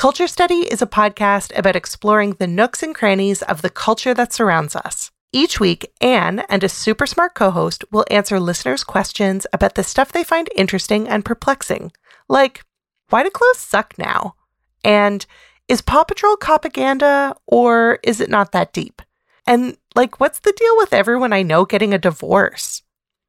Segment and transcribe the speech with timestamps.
[0.00, 4.32] Culture Study is a podcast about exploring the nooks and crannies of the culture that
[4.32, 5.10] surrounds us.
[5.30, 9.84] Each week, Anne and a super smart co host will answer listeners' questions about the
[9.84, 11.92] stuff they find interesting and perplexing.
[12.30, 12.62] Like,
[13.10, 14.36] why do clothes suck now?
[14.82, 15.26] And
[15.68, 19.02] is Paw Patrol propaganda or is it not that deep?
[19.46, 22.80] And like, what's the deal with everyone I know getting a divorce?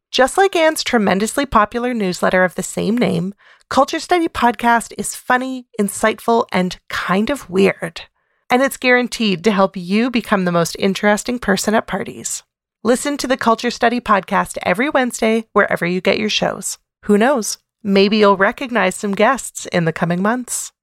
[0.10, 3.34] Just like Anne's tremendously popular newsletter of the same name,
[3.72, 8.04] Culture Study Podcast is funny, insightful, and kind of weird
[8.52, 12.44] and it's guaranteed to help you become the most interesting person at parties.
[12.84, 16.78] Listen to the Culture Study podcast every Wednesday wherever you get your shows.
[17.06, 17.60] Who knows?
[17.82, 20.74] Maybe you'll recognize some guests in the coming months.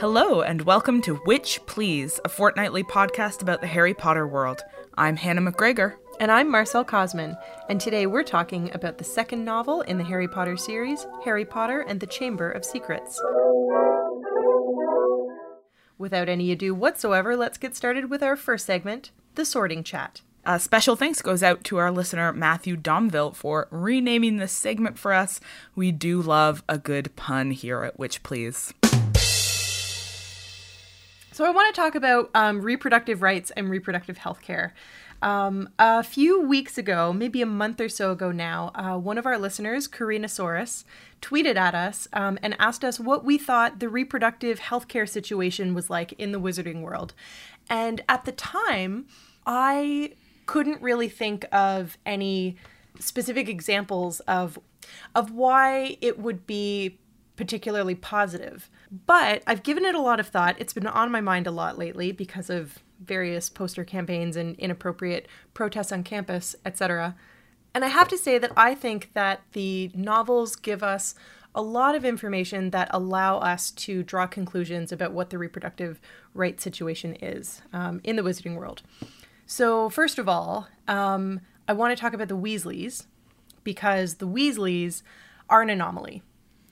[0.00, 4.62] Hello, and welcome to Witch Please, a fortnightly podcast about the Harry Potter world.
[4.96, 5.96] I'm Hannah McGregor.
[6.20, 7.36] And I'm Marcelle Kosman,
[7.68, 11.80] and today we're talking about the second novel in the Harry Potter series, Harry Potter
[11.80, 13.20] and the Chamber of Secrets.
[15.98, 20.20] Without any ado whatsoever, let's get started with our first segment, the sorting chat.
[20.44, 25.12] A special thanks goes out to our listener Matthew Domville for renaming this segment for
[25.12, 25.40] us.
[25.74, 28.72] We do love a good pun here at Witch Please.
[31.38, 34.74] So, I want to talk about um, reproductive rights and reproductive health care.
[35.22, 39.24] Um, a few weeks ago, maybe a month or so ago now, uh, one of
[39.24, 40.82] our listeners, Karina Soros,
[41.22, 45.88] tweeted at us um, and asked us what we thought the reproductive healthcare situation was
[45.88, 47.14] like in the wizarding world.
[47.70, 49.06] And at the time,
[49.46, 50.14] I
[50.46, 52.56] couldn't really think of any
[52.98, 54.58] specific examples of
[55.14, 56.98] of why it would be
[57.36, 58.68] particularly positive.
[58.90, 60.56] But I've given it a lot of thought.
[60.58, 65.28] It's been on my mind a lot lately because of various poster campaigns and inappropriate
[65.54, 67.14] protests on campus, etc.
[67.74, 71.14] And I have to say that I think that the novels give us
[71.54, 76.00] a lot of information that allow us to draw conclusions about what the reproductive
[76.34, 78.82] rights situation is um, in the wizarding world.
[79.46, 83.06] So, first of all, um, I want to talk about the Weasleys
[83.64, 85.02] because the Weasleys
[85.48, 86.22] are an anomaly.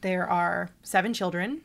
[0.03, 1.63] There are seven children,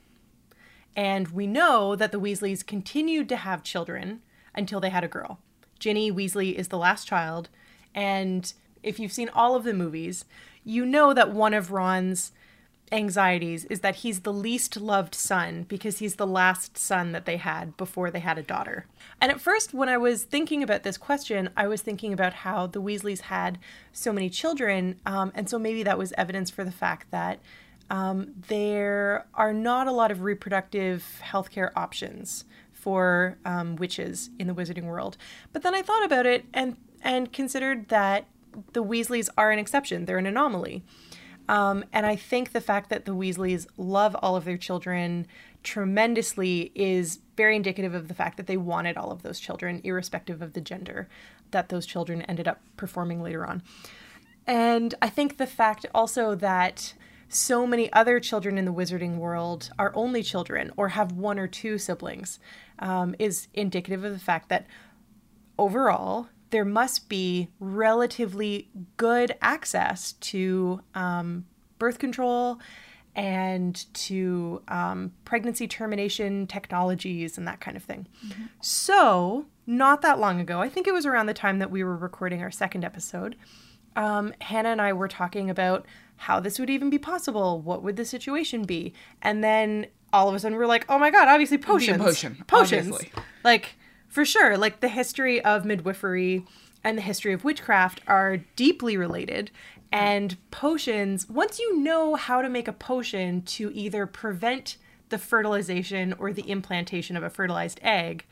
[0.96, 4.22] and we know that the Weasleys continued to have children
[4.54, 5.40] until they had a girl.
[5.80, 7.50] Ginny Weasley is the last child,
[7.96, 8.54] and
[8.84, 10.26] if you've seen all of the movies,
[10.64, 12.32] you know that one of Ron's
[12.92, 17.38] anxieties is that he's the least loved son because he's the last son that they
[17.38, 18.86] had before they had a daughter.
[19.22, 22.68] And at first, when I was thinking about this question, I was thinking about how
[22.68, 23.58] the Weasleys had
[23.94, 27.40] so many children, um, and so maybe that was evidence for the fact that
[27.92, 34.56] um, there are not a lot of reproductive healthcare options for um, witches in the
[34.56, 35.18] wizarding world.
[35.52, 38.26] But then I thought about it and and considered that
[38.74, 40.84] the Weasleys are an exception; they're an anomaly.
[41.50, 45.28] Um, and I think the fact that the Weasleys love all of their children
[45.62, 50.42] tremendously is very indicative of the fact that they wanted all of those children, irrespective
[50.42, 51.10] of the gender
[51.52, 53.64] that those children ended up performing later on.
[54.48, 56.94] And I think the fact also that
[57.34, 61.48] so many other children in the wizarding world are only children or have one or
[61.48, 62.40] two siblings
[62.80, 64.68] um, is indicative of the fact that
[65.58, 71.46] overall there must be relatively good access to um,
[71.80, 72.60] birth control
[73.16, 78.08] and to um, pregnancy termination technologies and that kind of thing.
[78.26, 78.44] Mm-hmm.
[78.62, 81.96] So, not that long ago, I think it was around the time that we were
[81.96, 83.36] recording our second episode,
[83.96, 85.86] um, Hannah and I were talking about
[86.22, 87.60] how this would even be possible.
[87.60, 88.94] What would the situation be?
[89.24, 92.92] And then all of a sudden we're like, oh my god, obviously potions, potion, potions,
[92.92, 93.12] obviously.
[93.44, 93.76] like
[94.08, 94.56] for sure.
[94.56, 96.46] Like the history of midwifery
[96.84, 99.50] and the history of witchcraft are deeply related.
[99.92, 104.78] And potions, once you know how to make a potion to either prevent
[105.10, 108.26] the fertilization or the implantation of a fertilized egg,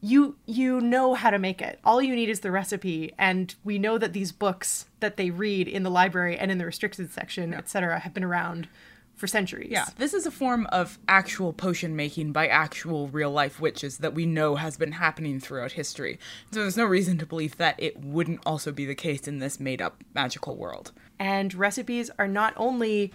[0.00, 1.80] you you know how to make it.
[1.84, 5.68] All you need is the recipe, and we know that these books that they read
[5.68, 8.68] in the library and in the restricted section, etc., have been around
[9.16, 9.70] for centuries.
[9.70, 14.14] Yeah, this is a form of actual potion making by actual real life witches that
[14.14, 16.18] we know has been happening throughout history.
[16.52, 19.58] So there's no reason to believe that it wouldn't also be the case in this
[19.58, 20.92] made up magical world.
[21.18, 23.12] And recipes are not only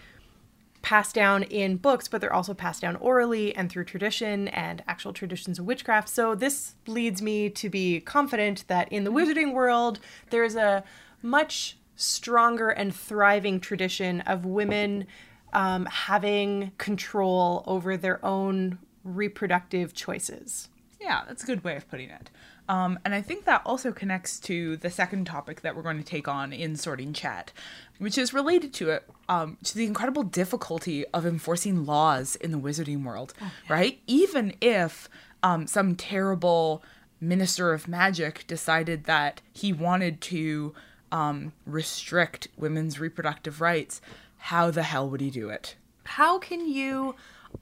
[0.83, 5.13] passed down in books, but they're also passed down orally and through tradition and actual
[5.13, 6.09] traditions of witchcraft.
[6.09, 9.99] So this leads me to be confident that in the wizarding world,
[10.29, 10.83] there's a
[11.23, 15.07] much stronger and thriving tradition of women
[15.53, 20.69] um, having control over their own reproductive choices.
[21.03, 22.29] Yeah, that's a good way of putting it.
[22.69, 26.03] Um, and I think that also connects to the second topic that we're going to
[26.03, 27.51] take on in Sorting Chat,
[27.97, 32.57] which is related to it, um, to the incredible difficulty of enforcing laws in the
[32.57, 33.33] wizarding world,
[33.67, 33.99] right?
[34.07, 35.09] Even if
[35.43, 36.81] um, some terrible
[37.19, 40.73] minister of magic decided that he wanted to
[41.11, 43.99] um, restrict women's reproductive rights,
[44.37, 45.75] how the hell would he do it?
[46.05, 47.15] How can you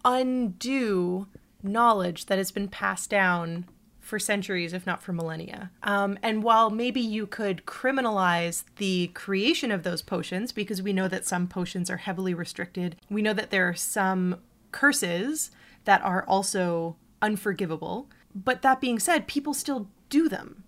[0.05, 1.27] undo
[1.63, 3.65] knowledge that has been passed down
[3.99, 5.71] for centuries, if not for millennia.
[5.83, 11.07] Um, and while maybe you could criminalize the creation of those potions, because we know
[11.07, 14.37] that some potions are heavily restricted, we know that there are some
[14.71, 15.51] curses
[15.85, 18.09] that are also unforgivable.
[18.33, 20.63] But that being said, people still do them.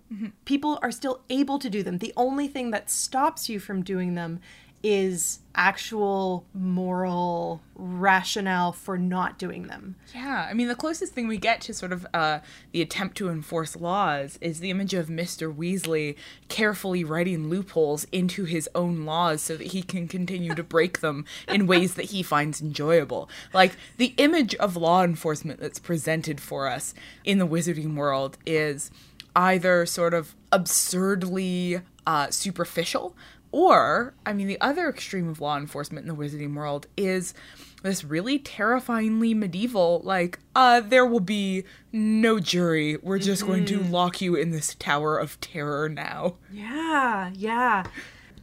[0.46, 1.98] People are still able to do them.
[1.98, 4.40] The only thing that stops you from doing them
[4.84, 9.96] is actual moral rationale for not doing them.
[10.14, 12.40] Yeah, I mean, the closest thing we get to sort of uh,
[12.74, 15.54] the attempt to enforce laws is the image of Mr.
[15.56, 16.16] Weasley
[16.50, 21.24] carefully writing loopholes into his own laws so that he can continue to break them
[21.48, 23.30] in ways that he finds enjoyable.
[23.54, 26.94] Like, the image of law enforcement that's presented for us
[27.24, 28.92] in the wizarding world is
[29.36, 33.16] either sort of absurdly uh, superficial
[33.54, 37.36] or, I mean, the other extreme of law enforcement in the wizarding world is
[37.84, 42.98] this really terrifyingly medieval, like, uh, there will be no jury.
[42.98, 46.38] We're just going to lock you in this tower of terror now.
[46.52, 47.84] Yeah, yeah.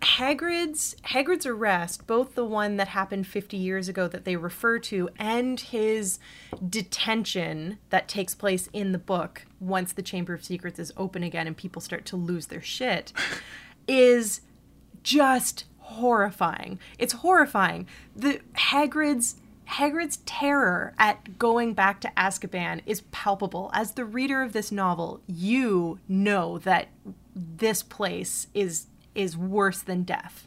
[0.00, 5.10] Hagrid's Hagrid's arrest, both the one that happened 50 years ago that they refer to
[5.18, 6.20] and his
[6.66, 11.48] detention that takes place in the book once the Chamber of Secrets is open again
[11.48, 13.12] and people start to lose their shit
[13.88, 14.42] is
[15.02, 16.78] just horrifying.
[16.98, 17.86] It's horrifying.
[18.14, 19.36] The Hagrid's
[19.66, 23.70] Hagrid's terror at going back to Azkaban is palpable.
[23.72, 26.88] As the reader of this novel, you know that
[27.34, 30.46] this place is is worse than death.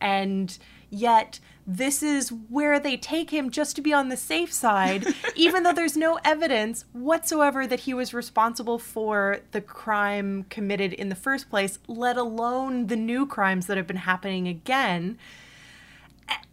[0.00, 0.58] And
[0.90, 5.06] yet this is where they take him just to be on the safe side,
[5.36, 11.08] even though there's no evidence whatsoever that he was responsible for the crime committed in
[11.08, 15.16] the first place, let alone the new crimes that have been happening again.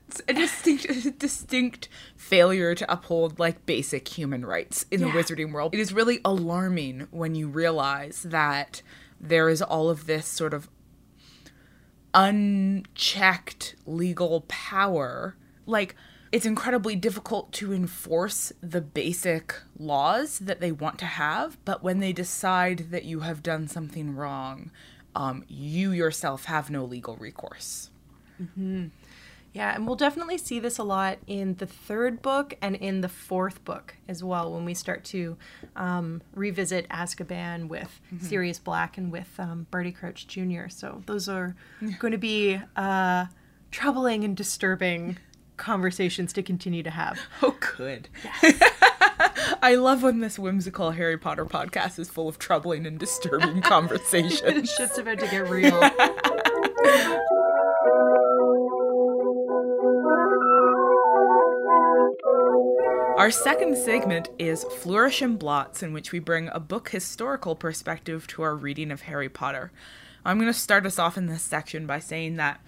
[0.07, 5.51] It's a distinct, a distinct failure to uphold like basic human rights in the wizarding
[5.51, 5.73] world.
[5.73, 8.81] It is really alarming when you realize that
[9.19, 10.69] there is all of this sort of
[12.13, 15.35] unchecked legal power.
[15.65, 15.95] Like,
[16.31, 21.99] it's incredibly difficult to enforce the basic laws that they want to have, but when
[21.99, 24.71] they decide that you have done something wrong,
[25.15, 27.89] um, you yourself have no legal recourse.
[29.57, 33.09] Yeah, and we'll definitely see this a lot in the third book and in the
[33.09, 35.35] fourth book as well when we start to
[35.75, 40.67] um, revisit Azkaban with Sirius Black and with um, Barty Crouch Jr.
[40.69, 41.55] So those are
[41.97, 43.25] going to be uh,
[43.71, 45.17] troubling and disturbing
[45.57, 47.19] conversations to continue to have.
[47.41, 48.09] Oh, good.
[49.63, 54.69] I love when this whimsical Harry Potter podcast is full of troubling and disturbing conversations.
[54.71, 55.81] Shit's about to get real.
[63.17, 68.27] Our second segment is Flourish and Blotts, in which we bring a book historical perspective
[68.27, 69.71] to our reading of Harry Potter.
[70.23, 72.61] I'm going to start us off in this section by saying that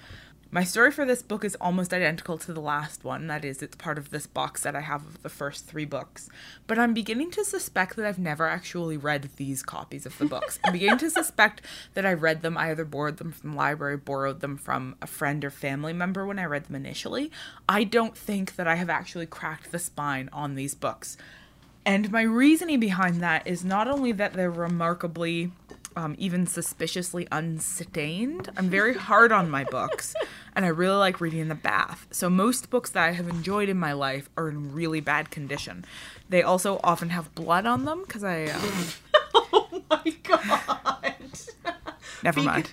[0.51, 3.27] My story for this book is almost identical to the last one.
[3.27, 6.27] That is, it's part of this box that I have of the first three books.
[6.65, 10.57] But I'm beginning to suspect that I've never actually read these copies of the books.
[10.63, 11.61] I'm beginning to suspect
[11.93, 15.07] that I read them, I either borrowed them from the library, borrowed them from a
[15.07, 17.29] friend or family member when I read them initially.
[17.67, 21.15] I don't think that I have actually cracked the spine on these books.
[21.85, 25.51] And my reasoning behind that is not only that they're remarkably
[25.95, 28.49] um, even suspiciously unstained.
[28.57, 30.13] I'm very hard on my books,
[30.55, 32.07] and I really like reading in the bath.
[32.11, 35.85] So most books that I have enjoyed in my life are in really bad condition.
[36.29, 38.45] They also often have blood on them because I.
[38.45, 38.85] Um,
[39.35, 41.23] oh my god.
[42.23, 42.69] never mind.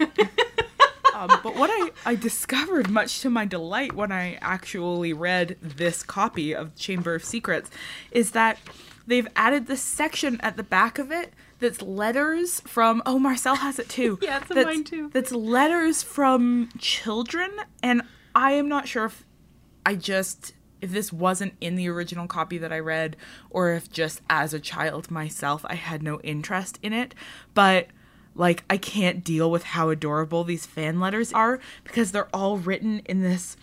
[1.15, 6.03] um, but what I, I discovered, much to my delight, when I actually read this
[6.03, 7.71] copy of Chamber of Secrets,
[8.11, 8.59] is that
[9.07, 13.79] they've added this section at the back of it that's letters from oh Marcelle has
[13.79, 14.19] it too.
[14.23, 15.11] yeah, it's that's, mine too.
[15.13, 17.51] That's letters from children
[17.83, 18.03] and
[18.35, 19.25] I am not sure if
[19.85, 23.17] I just if this wasn't in the original copy that I read
[23.51, 27.15] or if just as a child myself I had no interest in it,
[27.55, 27.89] but
[28.35, 33.01] like I can't deal with how adorable these fan letters are because they're all written
[33.07, 33.57] in this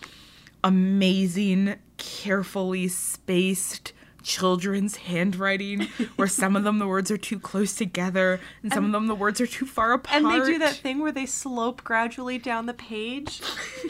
[0.64, 3.92] amazing, carefully spaced
[4.24, 5.82] children's handwriting
[6.16, 9.14] where some of them the words are too close together and some of them the
[9.14, 10.16] words are too far apart.
[10.16, 13.42] And they do that thing where they slope gradually down the page.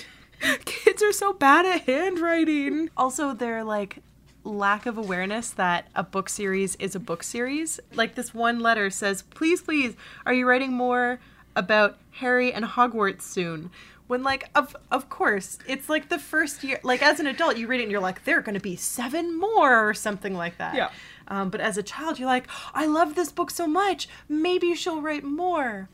[0.67, 2.91] Kids are so bad at handwriting.
[2.97, 4.01] Also, their like
[4.43, 7.81] lack of awareness that a book series is a book series.
[7.95, 9.95] Like this one letter says, "Please, please,
[10.27, 11.21] are you writing more
[11.57, 13.71] about Harry and Hogwarts soon?"
[14.07, 17.67] When like of of course, it's like the first year like as an adult you
[17.67, 20.75] read it and you're like there're going to be seven more or something like that.
[20.75, 20.91] Yeah.
[21.27, 24.09] Um, but as a child you're like, "I love this book so much.
[24.29, 25.89] Maybe she'll write more."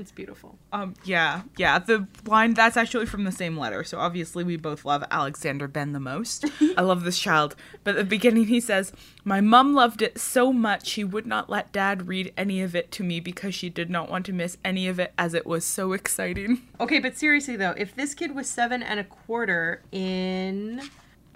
[0.00, 0.58] It's beautiful.
[0.72, 3.84] Um yeah, yeah, the line that's actually from the same letter.
[3.84, 6.46] So obviously we both love Alexander Ben the most.
[6.78, 7.54] I love this child.
[7.84, 8.92] But at the beginning he says,
[9.24, 12.90] "My mum loved it so much she would not let dad read any of it
[12.92, 15.66] to me because she did not want to miss any of it as it was
[15.66, 20.80] so exciting." Okay, but seriously though, if this kid was seven and a quarter in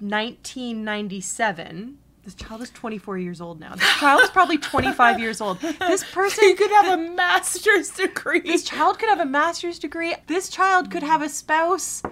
[0.01, 3.75] 1997, this child is 24 years old now.
[3.75, 5.61] This child is probably 25 years old.
[5.61, 8.41] This He person, could have a master's degree.
[8.41, 10.15] this child could have a master's degree.
[10.27, 12.03] This child could have a spouse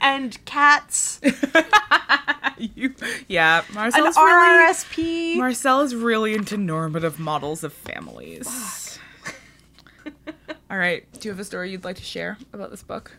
[0.00, 1.20] and cats,
[2.58, 2.94] You-
[3.28, 5.36] yeah, an Marcelle's really RRSP.
[5.38, 8.98] Marcelle is really into normative models of families.
[10.70, 13.12] All right, do you have a story you'd like to share about this book?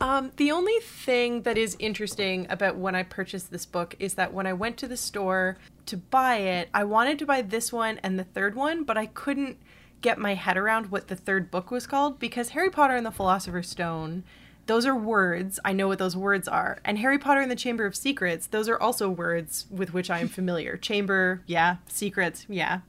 [0.00, 4.32] Um, the only thing that is interesting about when I purchased this book is that
[4.32, 8.00] when I went to the store to buy it, I wanted to buy this one
[8.02, 9.58] and the third one, but I couldn't
[10.00, 13.10] get my head around what the third book was called because Harry Potter and the
[13.10, 14.24] Philosopher's Stone,
[14.64, 15.60] those are words.
[15.66, 16.78] I know what those words are.
[16.82, 20.20] And Harry Potter and the Chamber of Secrets, those are also words with which I
[20.20, 20.76] am familiar.
[20.78, 21.76] Chamber, yeah.
[21.88, 22.80] Secrets, yeah.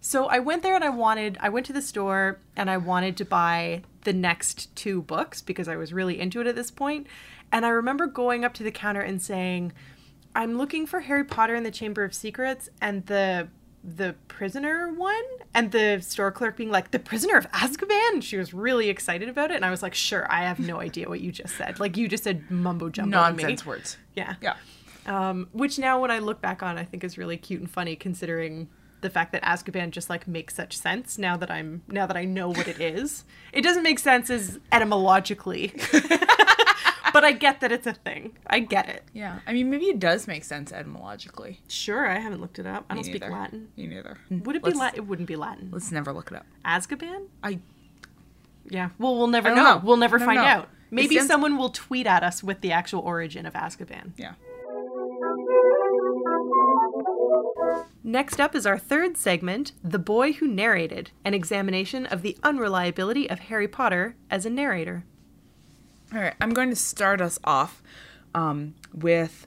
[0.00, 3.18] So I went there and I wanted, I went to the store and I wanted
[3.18, 7.06] to buy the next two books because I was really into it at this point.
[7.52, 9.72] And I remember going up to the counter and saying,
[10.34, 13.48] I'm looking for Harry Potter and the Chamber of Secrets and the
[13.86, 18.54] the prisoner one and the store clerk being like the prisoner of azkaban she was
[18.54, 21.30] really excited about it and i was like sure i have no idea what you
[21.30, 23.10] just said like you just said mumbo jumbo.
[23.10, 23.98] Nonsense words.
[24.14, 24.54] yeah Yeah.
[25.04, 27.94] um, which now when I look back on, I think is really cute and funny,
[27.94, 28.70] considering
[29.04, 32.24] the fact that Azkaban just like makes such sense now that I'm now that I
[32.24, 33.24] know what it is.
[33.52, 35.72] It doesn't make sense as etymologically,
[37.12, 38.36] but I get that it's a thing.
[38.46, 39.04] I get it.
[39.12, 41.60] Yeah, I mean, maybe it does make sense etymologically.
[41.68, 42.86] Sure, I haven't looked it up.
[42.90, 43.22] I don't speak.
[43.22, 43.68] Latin.
[43.76, 44.18] Me neither.
[44.30, 44.98] Would it be Let's- Latin?
[44.98, 45.68] It wouldn't be Latin.
[45.72, 46.46] Let's never look it up.
[46.64, 47.26] Azkaban?
[47.42, 47.60] I
[48.68, 48.88] Yeah.
[48.98, 49.62] Well, we'll never know.
[49.62, 49.80] know.
[49.84, 50.68] We'll never find out.
[50.90, 54.12] Maybe someone will tweet at us with the actual origin of Azkaban.
[54.16, 54.32] yeah.
[58.02, 63.30] Next up is our third segment, The Boy Who Narrated, an examination of the unreliability
[63.30, 65.04] of Harry Potter as a narrator.
[66.12, 67.82] All right, I'm going to start us off
[68.34, 69.46] um, with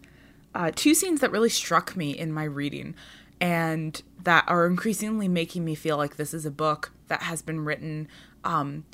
[0.56, 2.96] uh, two scenes that really struck me in my reading
[3.40, 7.64] and that are increasingly making me feel like this is a book that has been
[7.64, 8.08] written
[8.44, 8.86] um,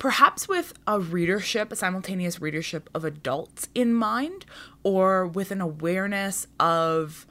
[0.00, 4.46] perhaps with a readership, a simultaneous readership of adults in mind,
[4.82, 7.26] or with an awareness of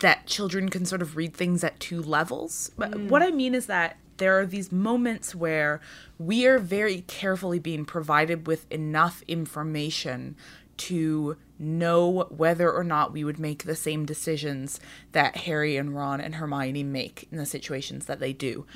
[0.00, 2.70] that children can sort of read things at two levels.
[2.76, 3.08] But mm.
[3.08, 5.80] what I mean is that there are these moments where
[6.18, 10.36] we are very carefully being provided with enough information
[10.76, 14.80] to know whether or not we would make the same decisions
[15.12, 18.66] that Harry and Ron and Hermione make in the situations that they do.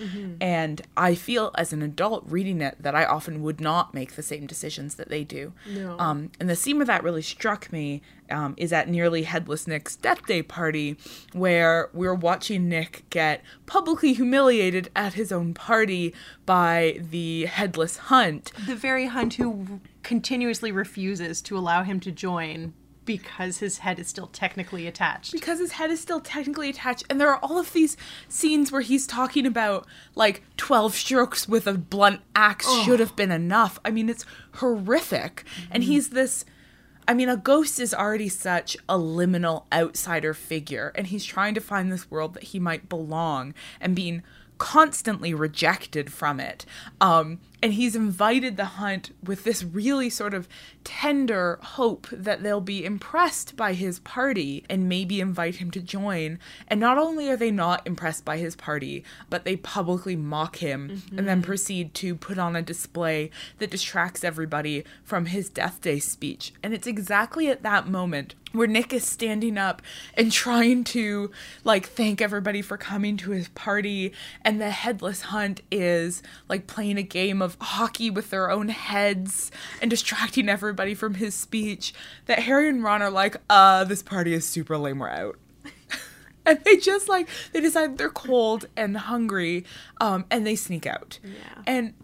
[0.40, 4.22] And I feel as an adult reading it that I often would not make the
[4.22, 5.52] same decisions that they do.
[5.68, 5.98] No.
[5.98, 9.96] Um, and the scene where that really struck me um, is at nearly Headless Nick's
[9.96, 10.96] death day party,
[11.32, 16.14] where we're watching Nick get publicly humiliated at his own party
[16.44, 18.52] by the Headless Hunt.
[18.66, 22.74] The very hunt who continuously refuses to allow him to join
[23.06, 25.32] because his head is still technically attached.
[25.32, 27.96] because his head is still technically attached and there are all of these
[28.28, 33.30] scenes where he's talking about like 12 strokes with a blunt axe should have been
[33.30, 36.44] enough i mean it's horrific and he's this
[37.08, 41.60] i mean a ghost is already such a liminal outsider figure and he's trying to
[41.60, 44.22] find this world that he might belong and being
[44.58, 46.64] constantly rejected from it.
[47.00, 50.48] Um, and he's invited the hunt with this really sort of
[50.84, 56.38] tender hope that they'll be impressed by his party and maybe invite him to join.
[56.68, 61.02] And not only are they not impressed by his party, but they publicly mock him
[61.16, 61.46] and then mm-hmm.
[61.46, 66.52] proceed to put on a display that distracts everybody from his death day speech.
[66.62, 69.82] And it's exactly at that moment where Nick is standing up
[70.14, 71.30] and trying to
[71.64, 76.96] like thank everybody for coming to his party and the headless hunt is like playing
[76.96, 79.50] a game of hockey with their own heads
[79.80, 84.32] and distracting everybody from his speech that Harry and Ron are like uh this party
[84.34, 85.38] is super lame we're out
[86.46, 89.64] and they just like they decide they're cold and hungry
[90.00, 91.62] um and they sneak out Yeah.
[91.66, 91.94] and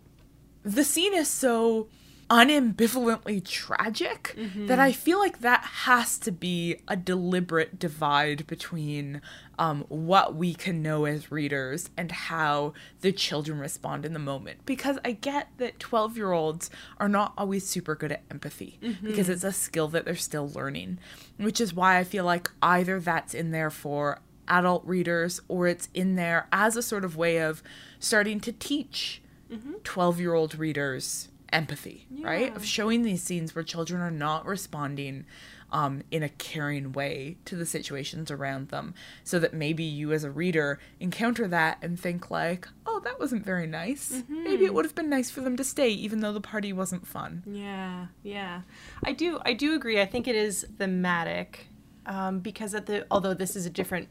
[0.62, 1.88] the scene is so
[2.32, 4.66] unambivalently tragic mm-hmm.
[4.66, 9.20] that I feel like that has to be a deliberate divide between
[9.58, 12.72] um, what we can know as readers and how
[13.02, 14.64] the children respond in the moment.
[14.64, 19.06] Because I get that 12 year olds are not always super good at empathy mm-hmm.
[19.06, 21.00] because it's a skill that they're still learning,
[21.36, 25.90] which is why I feel like either that's in there for adult readers or it's
[25.92, 27.62] in there as a sort of way of
[27.98, 29.20] starting to teach
[29.52, 29.74] mm-hmm.
[29.84, 32.54] 12 year old readers empathy, right?
[32.56, 35.26] Of showing these scenes where children are not responding
[35.71, 38.94] um, in a caring way to the situations around them.
[39.25, 43.44] So that maybe you as a reader encounter that and think, like, oh, that wasn't
[43.44, 44.23] very nice.
[44.28, 47.06] Maybe it would have been nice for them to stay, even though the party wasn't
[47.06, 47.42] fun.
[47.47, 48.62] Yeah, yeah.
[49.02, 50.00] I do I do agree.
[50.00, 51.66] I think it is thematic.
[52.04, 54.09] Um, because at the although this is a different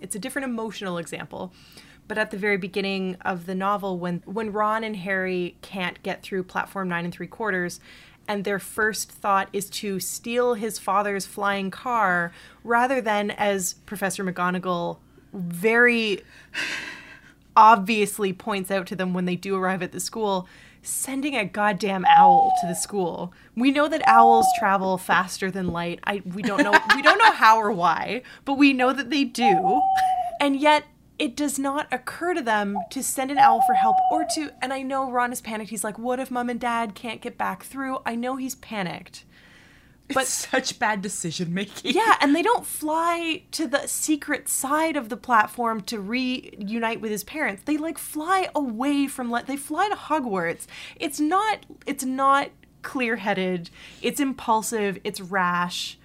[0.00, 1.52] it's a different emotional example.
[2.08, 6.22] But at the very beginning of the novel, when when Ron and Harry can't get
[6.22, 7.80] through platform nine and three quarters,
[8.26, 12.32] and their first thought is to steal his father's flying car,
[12.64, 14.98] rather than as Professor McGonagall
[15.32, 16.22] very
[17.56, 20.48] obviously points out to them when they do arrive at the school
[20.80, 23.32] sending a goddamn owl to the school.
[23.56, 26.00] We know that owls travel faster than light.
[26.04, 29.24] I we don't know we don't know how or why, but we know that they
[29.24, 29.80] do.
[30.40, 30.84] And yet
[31.18, 34.72] it does not occur to them to send an owl for help or to and
[34.72, 35.70] I know Ron is panicked.
[35.70, 39.24] He's like, "What if mom and dad can't get back through?" I know he's panicked.
[40.14, 41.94] But such bad decision making.
[41.94, 47.10] Yeah, and they don't fly to the secret side of the platform to reunite with
[47.10, 47.64] his parents.
[47.64, 50.66] They like fly away from le- they fly to Hogwarts.
[50.96, 52.50] It's not it's not
[52.82, 53.70] clear-headed.
[54.00, 55.97] It's impulsive, it's rash,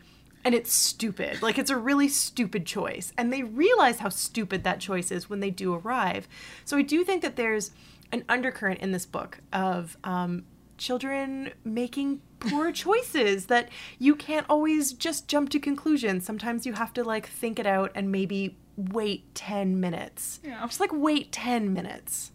[0.44, 1.42] and it's stupid.
[1.42, 3.14] Like it's a really stupid choice.
[3.18, 6.28] And they realize how stupid that choice is when they do arrive.
[6.66, 7.72] So I do think that there's
[8.12, 10.46] an undercurrent in this book of um,
[10.78, 16.26] children making poor choices that you can't always just jump to conclusions.
[16.26, 20.40] Sometimes you have to like think it out and maybe wait 10 minutes.
[20.44, 20.66] Yeah.
[20.66, 22.33] Just like wait 10 minutes.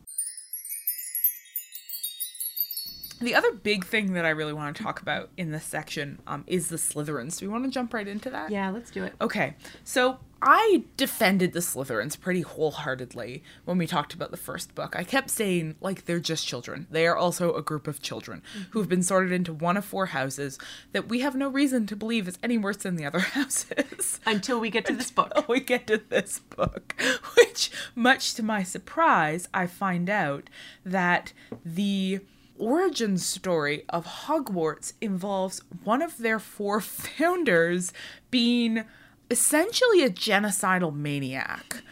[3.20, 6.44] The other big thing that I really want to talk about in this section um,
[6.46, 7.38] is the Slytherins.
[7.38, 8.50] Do we want to jump right into that?
[8.50, 9.14] Yeah, let's do it.
[9.20, 14.94] Okay, so I defended the Slytherins pretty wholeheartedly when we talked about the first book.
[14.96, 16.87] I kept saying, like, they're just children.
[16.90, 20.07] They are also a group of children who have been sorted into one of four
[20.07, 20.59] houses
[20.92, 24.20] that we have no reason to believe is any worse than the other houses.
[24.24, 25.33] Until we get to this book.
[25.48, 26.94] we get to this book,
[27.37, 30.48] which, much to my surprise, I find out
[30.85, 31.33] that
[31.64, 32.20] the
[32.58, 37.92] origin story of Hogwarts involves one of their four founders
[38.30, 38.84] being
[39.30, 41.82] essentially a genocidal maniac.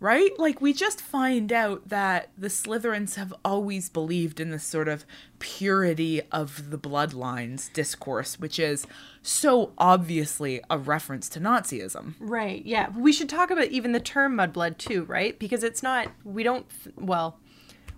[0.00, 0.38] Right?
[0.38, 5.06] Like, we just find out that the Slytherins have always believed in this sort of
[5.38, 8.86] purity of the bloodlines discourse, which is
[9.22, 12.14] so obviously a reference to Nazism.
[12.20, 12.66] Right.
[12.66, 12.90] Yeah.
[12.90, 15.38] We should talk about even the term mudblood too, right?
[15.38, 17.38] Because it's not we don't well,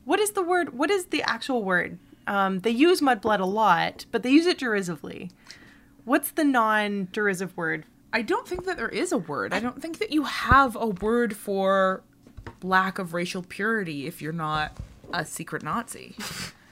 [0.04, 0.78] what is the word?
[0.78, 1.98] What is the actual word?
[2.26, 5.30] Um, they use mudblood a lot, but they use it derisively.
[6.04, 7.84] What's the non-derisive word?
[8.12, 9.52] I don't think that there is a word.
[9.52, 12.02] I don't think that you have a word for
[12.62, 14.76] lack of racial purity if you're not
[15.12, 16.16] a secret Nazi.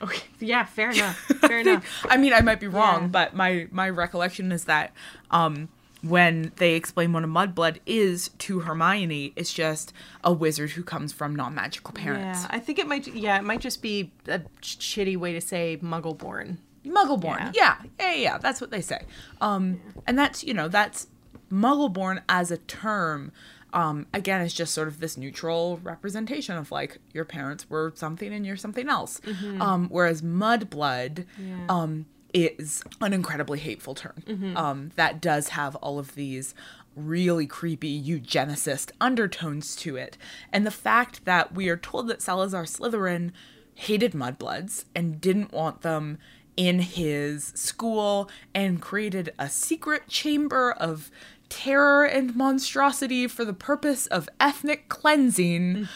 [0.02, 0.22] Okay.
[0.38, 1.16] Yeah, fair enough.
[1.40, 2.04] Fair enough.
[2.10, 3.06] I mean, I might be wrong, Yeah.
[3.06, 4.92] but my my recollection is that
[5.30, 5.68] um
[6.04, 11.12] when they explain what a mudblood is to Hermione, it's just a wizard who comes
[11.12, 12.42] from non-magical parents.
[12.42, 13.06] Yeah, I think it might.
[13.06, 16.58] Yeah, it might just be a sh- shitty way to say Muggle-born.
[16.84, 17.54] Muggleborn.
[17.54, 17.76] Yeah.
[17.98, 18.38] yeah, yeah, yeah.
[18.38, 19.04] That's what they say.
[19.40, 21.06] Um, and that's you know that's
[21.50, 23.32] Muggleborn as a term.
[23.72, 28.32] Um, again, it's just sort of this neutral representation of like your parents were something
[28.32, 29.20] and you're something else.
[29.60, 31.24] Um, whereas mudblood
[31.68, 34.22] um, is an incredibly hateful term.
[34.56, 36.54] Um, that does have all of these
[36.96, 40.18] really creepy eugenicist undertones to it.
[40.52, 43.30] And the fact that we are told that Salazar Slytherin
[43.74, 46.18] hated mudbloods and didn't want them
[46.56, 51.10] in his school and created a secret chamber of
[51.48, 55.88] terror and monstrosity for the purpose of ethnic cleansing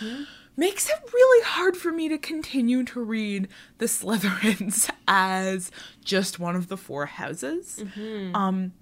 [0.59, 5.71] makes it really hard for me to continue to read the Slytherins as
[6.05, 7.83] just one of the four houses.
[8.35, 8.73] Um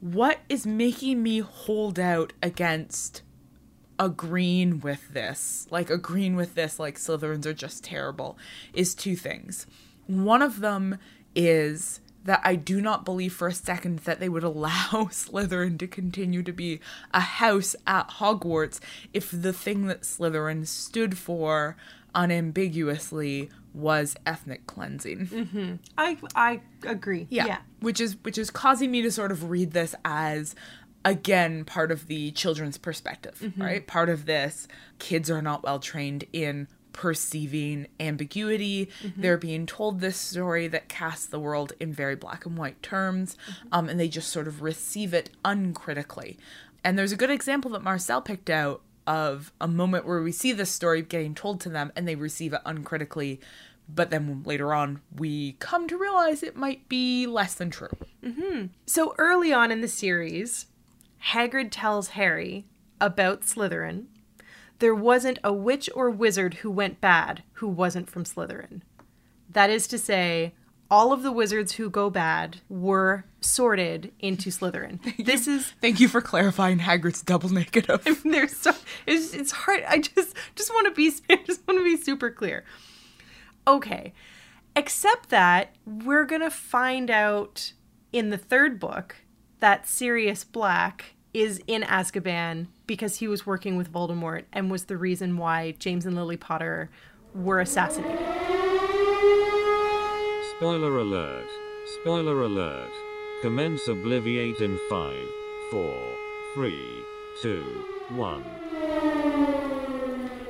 [0.00, 3.22] what is making me hold out against
[3.98, 8.38] agreeing with this, like agreeing with this, like Slytherins are just terrible,
[8.72, 9.66] is two things.
[10.06, 10.98] One of them
[11.34, 15.86] is that I do not believe for a second that they would allow Slytherin to
[15.86, 16.80] continue to be
[17.12, 18.80] a house at Hogwarts
[19.12, 21.76] if the thing that Slytherin stood for
[22.14, 25.26] unambiguously was ethnic cleansing.
[25.26, 25.74] Mm-hmm.
[25.96, 27.26] I I agree.
[27.30, 27.58] Yeah.
[27.80, 30.54] Which is which is causing me to sort of read this as
[31.04, 33.62] again part of the children's perspective, mm-hmm.
[33.62, 33.86] right?
[33.86, 34.66] Part of this
[34.98, 38.88] kids are not well trained in perceiving ambiguity.
[39.02, 39.20] Mm-hmm.
[39.20, 43.36] They're being told this story that casts the world in very black and white terms,
[43.48, 43.68] mm-hmm.
[43.72, 46.38] um, and they just sort of receive it uncritically.
[46.82, 50.52] And there's a good example that Marcelle picked out of a moment where we see
[50.52, 53.40] this story getting told to them and they receive it uncritically,
[53.88, 57.88] but then later on we come to realize it might be less than true.
[58.22, 58.66] Mm-hmm.
[58.86, 60.66] So early on in the series,
[61.32, 62.66] Hagrid tells Harry
[63.00, 64.04] about Slytherin.
[64.80, 68.80] There wasn't a witch or wizard who went bad who wasn't from Slytherin.
[69.48, 70.54] That is to say,
[70.90, 74.98] all of the wizards who go bad were sorted into Slytherin.
[75.24, 78.22] This is Thank you for clarifying Hagrid's double negative.
[78.24, 78.72] there's so
[79.06, 79.84] it's, it's hard.
[79.86, 82.64] I just just want to be I just want to be super clear.
[83.68, 84.12] Okay,
[84.74, 87.74] except that we're gonna find out
[88.12, 89.16] in the third book
[89.60, 94.96] that Sirius Black is in Azkaban because he was working with Voldemort and was the
[94.96, 96.90] reason why James and Lily Potter
[97.32, 98.18] were assassinated.
[100.56, 101.46] Spoiler alert.
[102.00, 102.90] Spoiler alert.
[103.42, 105.14] Commence Obliviate in 5,
[105.70, 106.14] 4,
[106.54, 107.04] 3,
[107.42, 107.62] 2,
[108.08, 108.44] 1.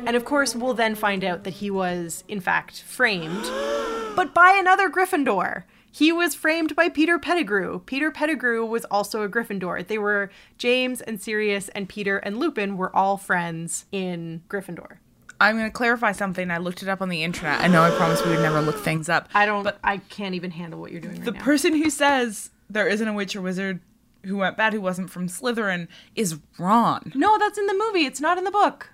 [0.07, 3.42] And of course, we'll then find out that he was, in fact, framed,
[4.16, 5.64] but by another Gryffindor.
[5.92, 7.81] He was framed by Peter Pettigrew.
[7.81, 9.87] Peter Pettigrew was also a Gryffindor.
[9.87, 14.98] They were James and Sirius and Peter and Lupin were all friends in Gryffindor.
[15.40, 16.50] I'm going to clarify something.
[16.50, 17.61] I looked it up on the internet.
[17.61, 19.29] I know I promised we would never look things up.
[19.35, 19.64] I don't.
[19.64, 21.42] But I can't even handle what you're doing right the now.
[21.42, 23.81] person who says there isn't a witch or wizard
[24.24, 27.11] who went bad who wasn't from Slytherin is Ron.
[27.14, 28.05] no, that's in the movie.
[28.05, 28.90] It's not in the book.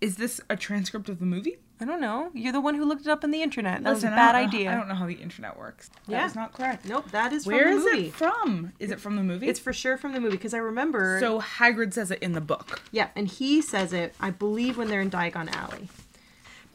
[0.00, 1.58] Is this a transcript of the movie?
[1.82, 2.30] I don't know.
[2.32, 3.82] You're the one who looked it up on the internet.
[3.82, 4.72] That was a Listen, I bad don't idea.
[4.72, 5.90] I don't know how the internet works.
[6.06, 6.20] Yeah.
[6.20, 6.84] That is not correct.
[6.84, 8.72] Nope, that is from Where is it from?
[8.78, 9.48] Is it from the movie?
[9.48, 11.18] It's for sure from the movie because I remember.
[11.20, 12.80] so Hagrid says it in the book.
[12.92, 15.88] Yeah, and he says it, I believe, when they're in Diagon Alley.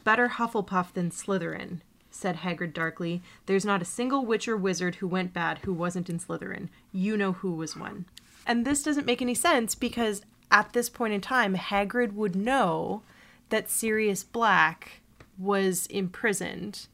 [0.04, 3.22] Better Hufflepuff than Slytherin, said Hagrid darkly.
[3.46, 6.68] There's not a single witch or wizard who went bad who wasn't in Slytherin.
[6.92, 8.04] You know who was one.
[8.46, 13.02] And this doesn't make any sense because at this point in time, Hagrid would know
[13.50, 14.97] that Sirius Black
[15.38, 16.86] was imprisoned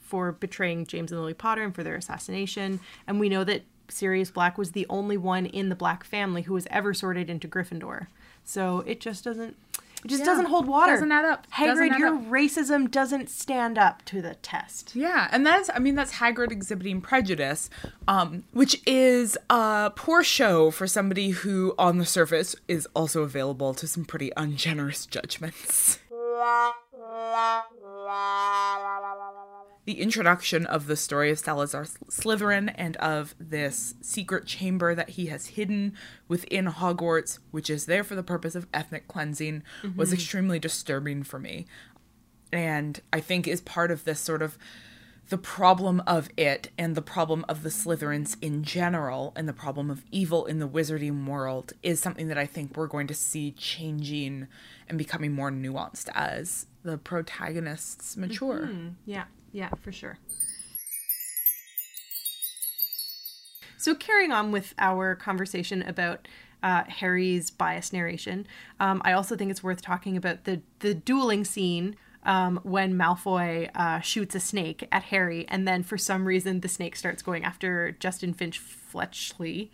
[0.00, 2.80] for betraying James and Lily Potter and for their assassination.
[3.06, 6.54] And we know that Sirius Black was the only one in the Black family who
[6.54, 8.06] was ever sorted into Gryffindor.
[8.44, 9.56] So it just doesn't.
[10.04, 10.92] It just Yeah, doesn't hold water.
[10.92, 11.46] doesn't add up.
[11.52, 12.24] Hagrid, add your up.
[12.26, 14.94] racism doesn't stand up to the test.
[14.94, 17.70] Yeah, and that's I mean that's Hagrid exhibiting prejudice,
[18.06, 23.72] um, which is a poor show for somebody who on the surface is also available
[23.74, 25.98] to some pretty ungenerous judgments.
[29.86, 35.26] The introduction of the story of Salazar Slytherin and of this secret chamber that he
[35.26, 35.92] has hidden
[36.26, 39.62] within Hogwarts, which is there for the purpose of ethnic cleansing,
[39.94, 40.14] was mm-hmm.
[40.14, 41.66] extremely disturbing for me.
[42.52, 44.58] And I think is part of this sort of
[45.28, 49.88] the problem of it and the problem of the Slytherins in general and the problem
[49.90, 53.52] of evil in the wizarding world is something that I think we're going to see
[53.52, 54.48] changing
[54.88, 58.68] and becoming more nuanced as the protagonists mature.
[59.06, 60.18] Yeah, yeah, for sure.
[63.78, 66.26] So, carrying on with our conversation about
[66.62, 68.46] uh, Harry's bias narration,
[68.80, 73.70] um, I also think it's worth talking about the the dueling scene um, when Malfoy
[73.74, 77.44] uh, shoots a snake at Harry, and then for some reason the snake starts going
[77.44, 79.70] after Justin Finch Fletchley,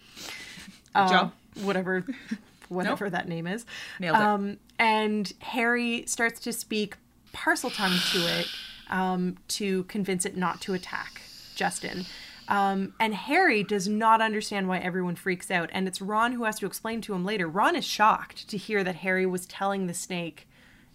[0.94, 1.32] uh, job.
[1.62, 2.04] whatever,
[2.70, 3.66] whatever that name is.
[3.98, 4.22] Nailed it.
[4.22, 6.96] Um, and Harry starts to speak
[7.34, 8.48] Parseltongue to it
[8.88, 11.20] um, to convince it not to attack
[11.54, 12.06] Justin.
[12.48, 15.70] Um, and Harry does not understand why everyone freaks out.
[15.72, 17.46] And it's Ron who has to explain to him later.
[17.46, 20.48] Ron is shocked to hear that Harry was telling the snake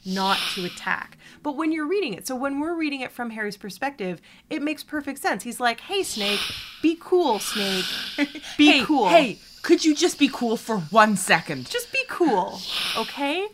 [0.05, 1.17] not to attack.
[1.41, 4.83] But when you're reading it, so when we're reading it from Harry's perspective, it makes
[4.83, 5.43] perfect sense.
[5.43, 6.41] He's like, hey, Snake,
[6.81, 7.85] be cool, Snake.
[8.57, 9.09] Be hey, cool.
[9.09, 11.67] Hey, could you just be cool for one second?
[11.67, 12.61] just be cool,
[12.97, 13.47] okay?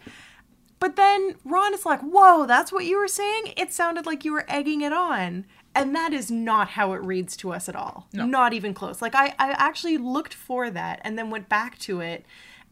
[0.77, 3.53] But then Ron is like, whoa, that's what you were saying?
[3.55, 5.45] It sounded like you were egging it on.
[5.73, 8.07] And that is not how it reads to us at all.
[8.25, 9.01] Not even close.
[9.01, 12.25] Like, I, I actually looked for that and then went back to it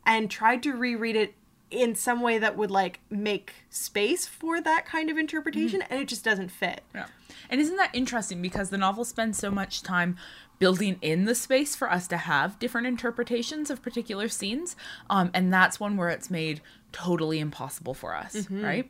[0.05, 1.35] and tried to reread it
[1.71, 5.93] in some way that would, like, make space for that kind of interpretation, mm-hmm.
[5.93, 6.81] and it just doesn't fit.
[6.93, 7.05] Yeah.
[7.49, 10.17] And isn't that interesting because the novel spends so much time
[10.59, 14.75] building in the space for us to have different interpretations of particular scenes
[15.09, 18.89] um, and that's one where it's made totally impossible for us right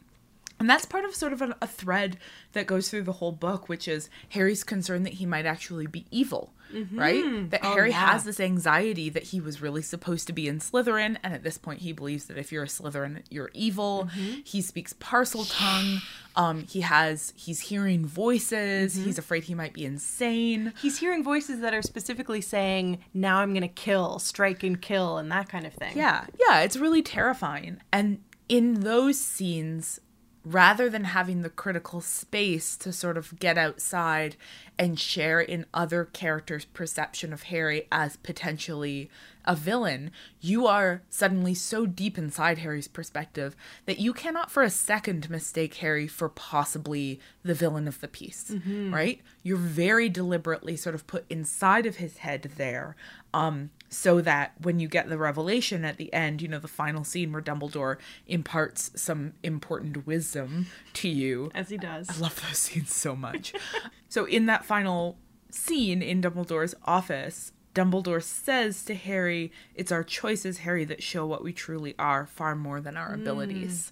[0.60, 2.17] and that's part of sort of a, a thread
[2.54, 6.06] that goes through the whole book which is harry's concern that he might actually be
[6.12, 7.00] evil mm-hmm.
[7.00, 7.50] right?
[7.52, 11.17] That oh, harry has this anxiety that he was really supposed to be in slytherin
[11.24, 14.10] and at this point he believes that if you're a slytherin you're evil.
[14.12, 14.39] Mm-hmm.
[14.43, 16.02] He speaks Parseltongue.
[16.36, 18.95] Um, he has he's hearing voices.
[18.95, 19.06] Mm-hmm.
[19.06, 20.74] He's afraid he might be insane.
[20.82, 25.17] He's hearing voices that are specifically saying, now I'm going to kill, strike and kill,
[25.17, 25.98] and that kind of thing.
[25.98, 27.82] Yeah, yeah, it's really terrifying.
[27.91, 30.00] And in those scenes,
[30.45, 34.36] rather than having the critical space to sort of get outside
[34.78, 39.10] and share in other characters' perception of Harry as potentially
[39.45, 44.69] a villain, you are suddenly so deep inside Harry's perspective that you cannot for a
[44.69, 48.52] second mistake Harry for possibly the villain of the piece,
[48.91, 49.21] right?
[49.43, 52.95] You're very deliberately sort of put inside of his head there
[53.34, 57.04] um, so that when you get the revelation at the end, you know, the final
[57.04, 57.97] scene where Dumbledore
[58.28, 61.52] imparts some important wisdom to you.
[61.56, 62.10] As he does.
[62.10, 63.54] I love those scenes so much.
[64.10, 65.17] so in that final
[65.49, 71.43] scene in Dumbledore's office, Dumbledore says to Harry, "It's our choices, Harry, that show what
[71.43, 73.91] we truly are, far more than our abilities."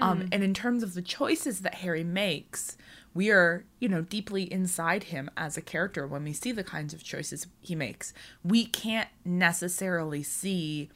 [0.00, 2.76] Um, and in terms of the choices that Harry makes,
[3.16, 6.92] we are, you know, deeply inside him as a character when we see the kinds
[6.92, 8.12] of choices he makes.
[8.44, 10.90] We can't necessarily see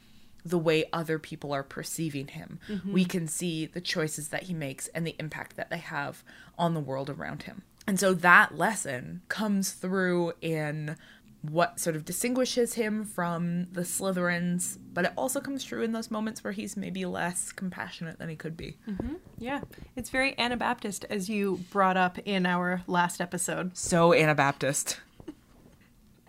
[0.45, 2.59] the way other people are perceiving him.
[2.69, 2.93] Mm-hmm.
[2.93, 6.23] We can see the choices that he makes and the impact that they have
[6.59, 7.63] on the world around him.
[7.87, 10.97] And so that lesson comes through in
[11.41, 16.11] what sort of distinguishes him from the Slytherins, but it also comes true in those
[16.11, 18.77] moments where he's maybe less compassionate than he could be.
[19.39, 19.61] Yeah.
[19.95, 23.75] It's very Anabaptist, as you brought up in our last episode.
[23.75, 24.99] So Anabaptist.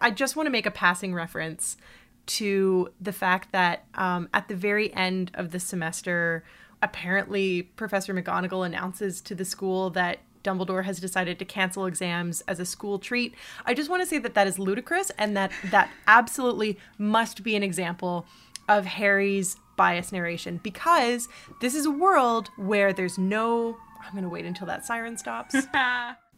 [0.01, 1.77] I just want to make a passing reference
[2.25, 6.43] to the fact that um, at the very end of the semester,
[6.81, 12.61] apparently Professor McGonagall announces to the school that Dumbledore has decided to cancel exams as
[12.61, 13.35] a school treat.
[13.65, 17.57] I just want to say that that is ludicrous and that that absolutely must be
[17.57, 18.27] an example
[18.69, 21.29] of Harry's bias narration because
[21.61, 23.77] this is a world where there's no.
[24.05, 25.55] I'm going to wait until that siren stops.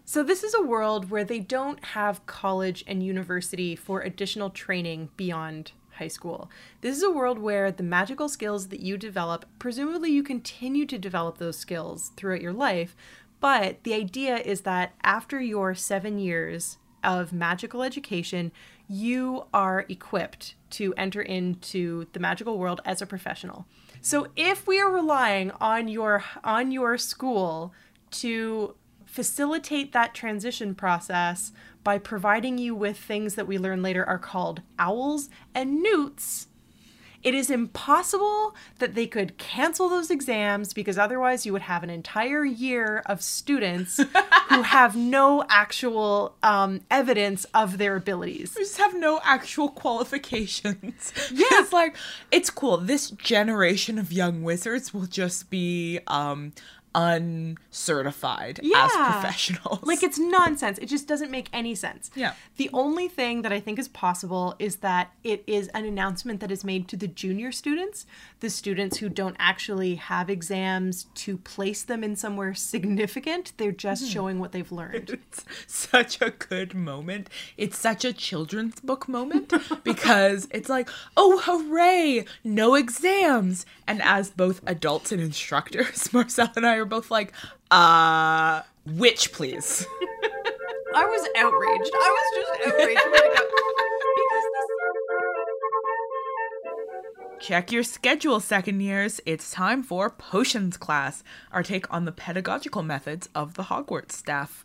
[0.06, 5.08] So, this is a world where they don't have college and university for additional training
[5.16, 6.50] beyond high school.
[6.82, 10.98] This is a world where the magical skills that you develop, presumably, you continue to
[10.98, 12.94] develop those skills throughout your life.
[13.44, 18.52] But the idea is that after your seven years of magical education,
[18.88, 23.66] you are equipped to enter into the magical world as a professional.
[24.00, 27.74] So if we are relying on your on your school
[28.12, 31.52] to facilitate that transition process
[31.82, 36.48] by providing you with things that we learn later are called owls and newts.
[37.24, 41.88] It is impossible that they could cancel those exams because otherwise you would have an
[41.88, 43.96] entire year of students
[44.50, 48.54] who have no actual um, evidence of their abilities.
[48.56, 51.12] We just have no actual qualifications.
[51.34, 51.46] Yeah.
[51.52, 51.96] it's like,
[52.30, 52.76] it's cool.
[52.76, 56.52] This generation of young wizards will just be um,
[56.94, 59.12] uncertified as Yeah.
[59.12, 59.82] professionals.
[59.82, 60.78] Like it's nonsense.
[60.78, 62.10] It just doesn't make any sense.
[62.14, 62.34] Yeah.
[62.56, 66.50] The only thing that I think is possible is that it is an announcement that
[66.50, 68.06] is made to the junior students,
[68.40, 73.52] the students who don't actually have exams to place them in somewhere significant.
[73.56, 74.08] They're just hmm.
[74.08, 75.10] showing what they've learned.
[75.30, 77.28] it's such a good moment.
[77.56, 79.52] It's such a children's book moment
[79.84, 83.66] because it's like, oh, hooray, no exams.
[83.86, 87.32] And as both adults and instructors, Marcelle and I are both like,
[87.70, 89.86] uh, witch, please?
[90.94, 91.90] I was outraged.
[91.94, 93.00] I was just outraged.
[93.10, 93.44] when I got-
[97.40, 99.20] Check your schedule, second years.
[99.26, 104.64] It's time for Potions class, our take on the pedagogical methods of the Hogwarts staff.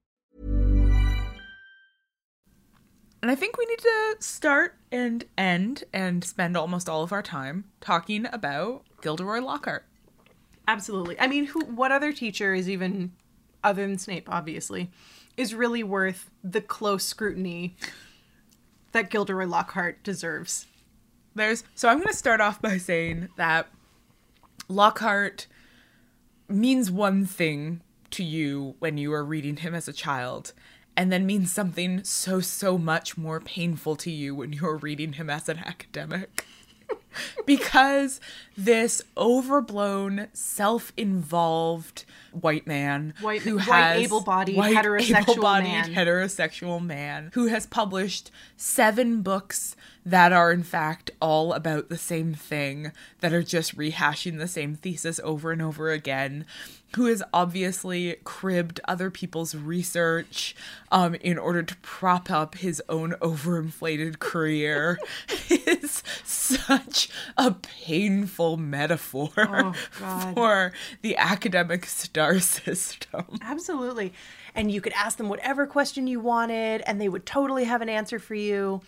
[3.21, 7.21] And I think we need to start and end and spend almost all of our
[7.21, 9.85] time talking about Gilderoy Lockhart.
[10.67, 11.19] Absolutely.
[11.19, 11.65] I mean, who?
[11.65, 13.11] What other teacher is even,
[13.63, 14.89] other than Snape, obviously,
[15.37, 17.75] is really worth the close scrutiny
[18.91, 20.67] that Gilderoy Lockhart deserves?
[21.35, 23.67] There's so I'm going to start off by saying that
[24.67, 25.47] Lockhart
[26.47, 27.81] means one thing
[28.11, 30.53] to you when you are reading him as a child
[31.01, 35.31] and then means something so so much more painful to you when you're reading him
[35.31, 36.45] as an academic.
[37.45, 38.19] because
[38.57, 45.93] this overblown, self-involved white man White- who has able-bodied, white, heterosexual able-bodied, man.
[45.93, 52.33] heterosexual man who has published seven books that are in fact all about the same
[52.33, 56.45] thing that are just rehashing the same thesis over and over again
[56.95, 60.55] who has obviously cribbed other people's research
[60.91, 64.99] um, in order to prop up his own overinflated career
[65.49, 67.00] is such
[67.37, 69.73] a painful metaphor Oh,
[70.33, 73.25] for the academic star system.
[73.41, 74.13] Absolutely.
[74.55, 77.89] And you could ask them whatever question you wanted, and they would totally have an
[77.89, 78.81] answer for you.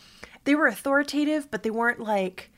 [0.43, 2.49] They were authoritative, but they weren't like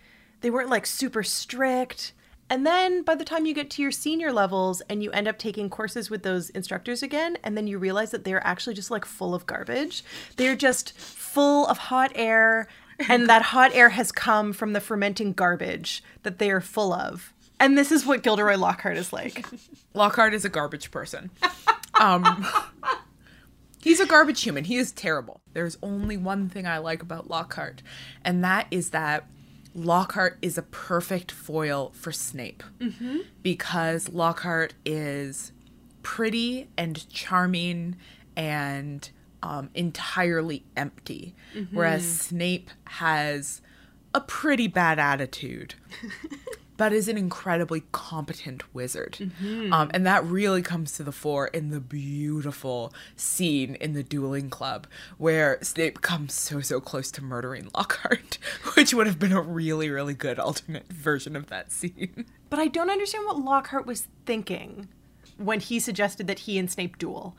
[0.41, 2.13] they weren't like super strict.
[2.49, 5.39] And then by the time you get to your senior levels and you end up
[5.39, 9.05] taking courses with those instructors again, and then you realize that they're actually just like
[9.05, 10.03] full of garbage.
[10.37, 12.67] They're just full of hot air,
[13.10, 17.34] and that hot air has come from the fermenting garbage that they are full of.
[17.60, 19.45] And this is what Gilderoy Lockhart is like.
[19.93, 21.29] Lockhart is a garbage person.
[21.99, 22.45] Um,
[23.81, 24.65] he's a garbage human.
[24.65, 25.39] He is terrible.
[25.53, 27.81] There's only one thing I like about Lockhart,
[28.23, 29.29] and that is that
[29.73, 32.63] Lockhart is a perfect foil for Snape
[33.41, 35.51] because Lockhart is
[36.03, 37.95] pretty and charming
[38.36, 39.10] and
[39.45, 41.36] um, entirely empty,
[41.71, 43.62] whereas Snape has
[44.13, 45.75] a pretty bad attitude.
[46.77, 49.31] but is an incredibly competent wizard.
[49.71, 54.49] Um, and that really comes to the fore in the beautiful scene in the dueling
[54.49, 54.86] club
[55.17, 58.38] where Snape comes so, so close to murdering Lockhart,
[58.75, 62.25] which would have been a really, really good alternate version of that scene.
[62.47, 64.88] But I don't understand what Lockhart was thinking
[65.38, 67.36] when he suggested that he and Snape duel.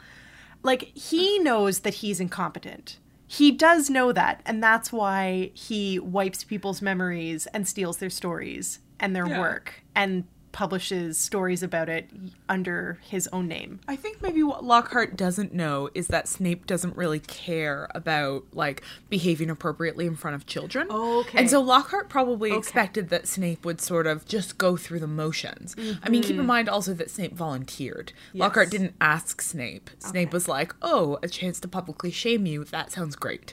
[0.63, 2.99] Like, he knows that he's incompetent.
[3.29, 8.79] He does know that, and that's why he wipes people's memories and steals their stories
[9.01, 9.41] and their Yeah.
[9.41, 10.25] work and
[10.57, 12.09] publishes stories about it
[12.49, 13.79] under his own name.
[13.87, 18.83] I think maybe what Lockhart doesn't know is that Snape doesn't really care about like
[19.11, 20.91] behaving appropriately in front of children.
[20.91, 21.39] Okay.
[21.39, 25.77] And so Lockhart probably expected that Snape would sort of just go through the motions.
[26.03, 26.47] I mean, keep in mm-hmm.
[26.47, 28.15] mind also that Snape volunteered.
[28.33, 29.91] Lockhart didn't ask Snape.
[29.99, 32.65] Snape was like, "Oh, a chance to publicly shame you.
[32.65, 33.53] That sounds great."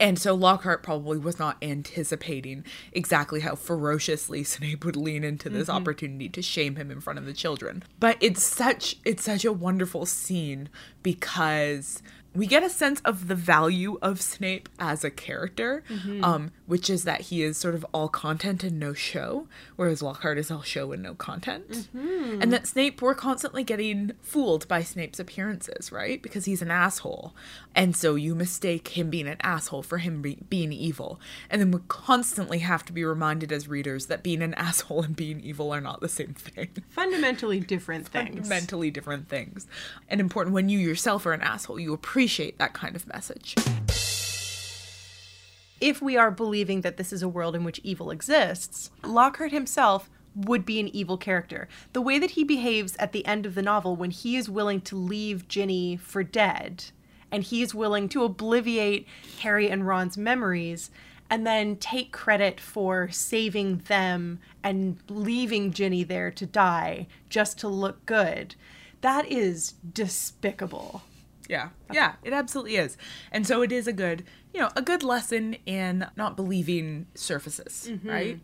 [0.00, 5.68] And so Lockhart probably was not anticipating exactly how ferociously Snape would lean into this
[5.68, 5.76] mm-hmm.
[5.76, 7.82] opportunity to shame him in front of the children.
[8.00, 10.68] But it's such it's such a wonderful scene
[11.02, 12.02] because
[12.34, 16.24] we get a sense of the value of Snape as a character, Mm-hmm.
[16.24, 20.38] um, which is that he is sort of all content and no show, whereas Lockhart
[20.38, 21.68] is all show and no content.
[21.70, 22.40] Mm-hmm.
[22.42, 26.20] And that Snape, we're constantly getting fooled by Snape's appearances, right?
[26.22, 27.34] Because he's an asshole.
[27.74, 31.20] And so you mistake him being an asshole for him be- being evil.
[31.50, 35.14] And then we constantly have to be reminded as readers that being an asshole and
[35.14, 38.34] being evil are not the same thing Fundamentally different things.
[38.34, 39.66] fundamentally different things.
[40.08, 42.23] And important when you yourself are an asshole, you appreciate
[42.58, 43.54] that kind of message.
[45.80, 50.08] if we are believing that this is a world in which evil exists, Lockhart himself
[50.34, 51.68] would be an evil character.
[51.92, 54.80] The way that he behaves at the end of the novel when he is willing
[54.82, 56.84] to leave Ginny for dead
[57.30, 59.06] and he is willing to obliviate
[59.40, 60.90] Harry and Ron's memories
[61.28, 67.68] and then take credit for saving them and leaving Ginny there to die just to
[67.68, 68.54] look good.
[69.00, 71.02] That is despicable.
[71.48, 71.70] Yeah.
[71.92, 72.96] Yeah, it absolutely is.
[73.30, 77.88] And so it is a good, you know, a good lesson in not believing surfaces,
[77.90, 78.08] mm-hmm.
[78.08, 78.40] right?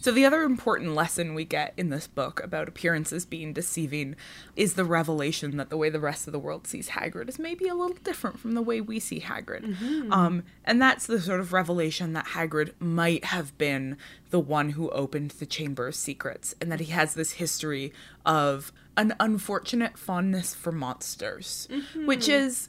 [0.00, 4.14] So the other important lesson we get in this book about appearances being deceiving
[4.54, 7.66] is the revelation that the way the rest of the world sees Hagrid is maybe
[7.66, 9.64] a little different from the way we see Hagrid.
[10.12, 13.96] Um, and that's the sort of revelation that Hagrid might have been
[14.30, 17.92] the one who opened the Chamber of Secrets, and that he has this history
[18.24, 21.66] of an unfortunate fondness for monsters,
[22.04, 22.68] which is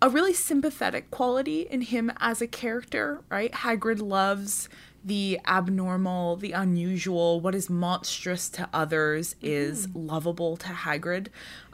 [0.00, 3.52] a really sympathetic quality in him as a character, right?
[3.52, 4.68] Hagrid loves
[5.04, 10.06] the abnormal, the unusual, what is monstrous to others is mm-hmm.
[10.06, 11.28] lovable to Hagrid.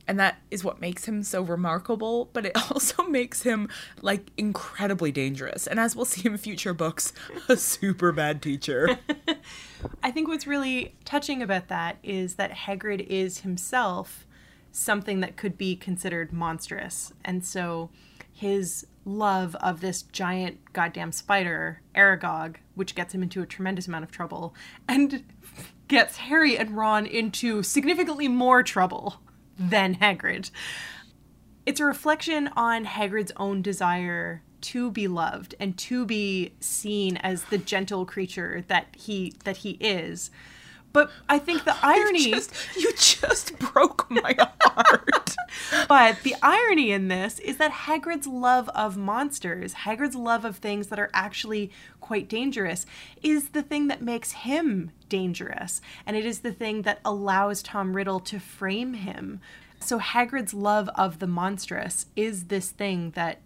[0.07, 3.68] And that is what makes him so remarkable, but it also makes him
[4.03, 5.66] like incredibly dangerous.
[5.66, 7.12] And as we'll see in future books,
[7.49, 8.99] a super bad teacher.
[10.03, 14.27] I think what's really touching about that is that Hagrid is himself
[14.72, 17.12] something that could be considered monstrous.
[17.25, 17.91] And so
[18.35, 24.05] his love of this giant goddamn spider, Aragog, which gets him into a tremendous amount
[24.05, 24.55] of trouble,
[24.89, 25.24] and
[25.89, 29.20] gets Harry and Ron into significantly more trouble
[29.57, 30.51] than Hagrid.
[31.64, 37.45] It's a reflection on Hagrid's own desire to be loved and to be seen as
[37.45, 40.30] the gentle creature that he that he is.
[40.95, 45.34] But I think the irony just, you just broke my heart.
[45.88, 50.86] but the irony in this is that Hagrid's love of monsters, Hagrid's love of things
[50.86, 51.70] that are actually
[52.01, 52.86] quite dangerous,
[53.22, 55.82] is the thing that makes him dangerous.
[56.07, 59.40] And it is the thing that allows Tom Riddle to frame him.
[59.80, 63.40] So Hagrid's love of the monstrous is this thing that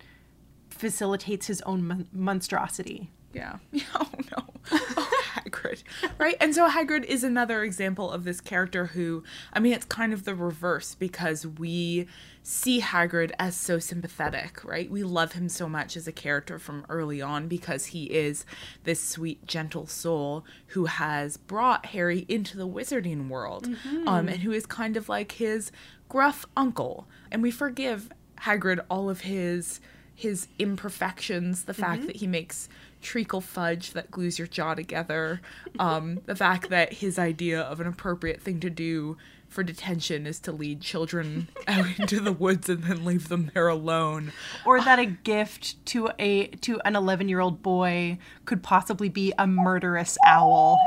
[0.69, 3.11] facilitates his own mon- monstrosity.
[3.33, 3.59] Yeah.
[3.95, 4.45] Oh no.
[4.71, 5.83] Oh, Hagrid.
[6.19, 6.37] Right?
[6.41, 9.23] And so Hagrid is another example of this character who,
[9.53, 12.07] I mean, it's kind of the reverse because we
[12.43, 14.91] see Hagrid as so sympathetic, right?
[14.91, 18.45] We love him so much as a character from early on because he is
[18.85, 23.69] this sweet, gentle soul who has brought Harry into the wizarding world
[24.07, 25.73] um, and who is kind of like his
[26.09, 27.07] gruff uncle.
[27.31, 28.11] And we forgive
[28.43, 29.81] Hagrid all of his
[30.15, 32.69] his imperfections, the fact that he makes
[33.01, 35.41] treacle fudge that glues your jaw together,
[35.79, 39.17] um, the fact that his idea of an appropriate thing to do
[39.49, 43.69] for detention is to lead children out into the woods and then leave them there
[43.69, 44.33] alone.
[44.67, 50.19] Or that a gift to a to an 11-year-old boy could possibly be a murderous
[50.25, 50.79] owl.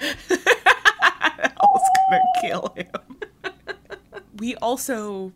[0.00, 3.54] Owl's gonna kill him.
[4.36, 5.32] we also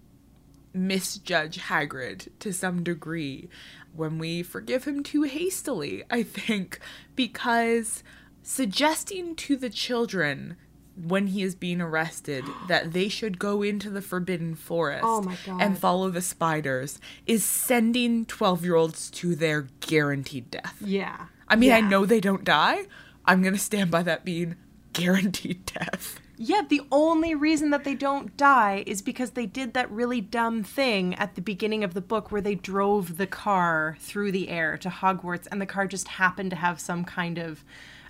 [0.74, 3.48] misjudge Hagrid to some degree
[3.94, 6.80] when we forgive him too hastily, I think,
[7.14, 8.02] because
[8.42, 10.56] suggesting to the children
[10.96, 15.78] when he is being arrested that they should go into the forbidden forest Oh and
[15.78, 20.76] follow the spiders is sending 12 year olds to their guaranteed death.
[20.84, 21.26] Yeah.
[21.48, 22.86] I mean, I know they don't die.
[23.24, 24.56] I'm going to stand by that being
[24.92, 26.18] guaranteed death.
[26.36, 30.62] Yeah, the only reason that they don't die is because they did that really dumb
[30.62, 34.76] thing at the beginning of the book where they drove the car through the air
[34.78, 37.64] to Hogwarts and the car just happened to have some kind of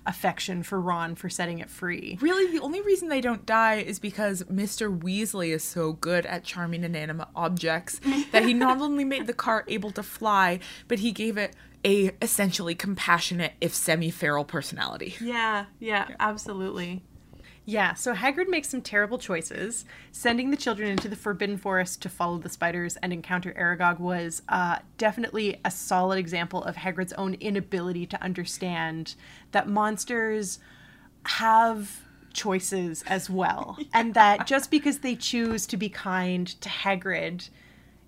[0.05, 2.17] affection for Ron for setting it free.
[2.21, 4.95] Really, the only reason they don't die is because Mr.
[4.97, 7.99] Weasley is so good at charming inanimate objects
[8.31, 11.55] that he not only made the car able to fly, but he gave it
[11.85, 15.15] a essentially compassionate, if semi-feral personality.
[15.19, 17.03] Yeah, yeah, absolutely.
[17.65, 19.85] Yeah, so Hagrid makes some terrible choices.
[20.11, 24.41] Sending the children into the Forbidden Forest to follow the spiders and encounter Aragog was
[24.49, 29.15] uh, definitely a solid example of Hagrid's own inability to understand
[29.51, 30.59] that monsters
[31.25, 32.01] have
[32.33, 33.77] choices as well.
[33.93, 37.49] And that just because they choose to be kind to Hagrid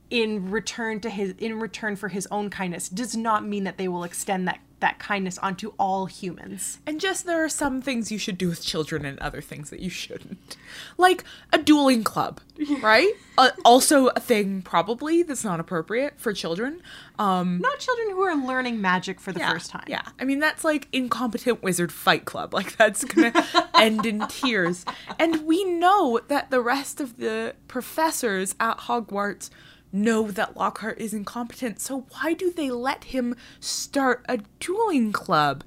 [0.10, 3.88] in return to his in return for his own kindness does not mean that they
[3.88, 6.80] will extend that that kindness onto all humans.
[6.86, 9.80] And just there are some things you should do with children and other things that
[9.80, 10.58] you shouldn't.
[10.98, 11.24] Like
[11.54, 12.42] a dueling club,
[12.82, 13.14] right?
[13.38, 16.82] uh, also a thing probably that's not appropriate for children.
[17.18, 19.86] Um Not children who are learning magic for the yeah, first time.
[19.88, 20.04] Yeah.
[20.20, 22.54] I mean that's like incompetent wizard fight club.
[22.56, 24.86] Like that's going to end in tears.
[25.20, 29.50] And we know that the rest of the professors at Hogwarts
[29.96, 31.80] know that Lockhart is incompetent.
[31.80, 35.64] So why do they let him start a dueling club?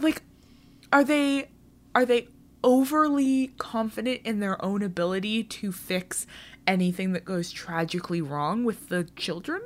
[0.00, 0.22] Like
[0.92, 1.48] are they
[1.94, 2.28] are they
[2.62, 6.26] overly confident in their own ability to fix
[6.66, 9.62] anything that goes tragically wrong with the children?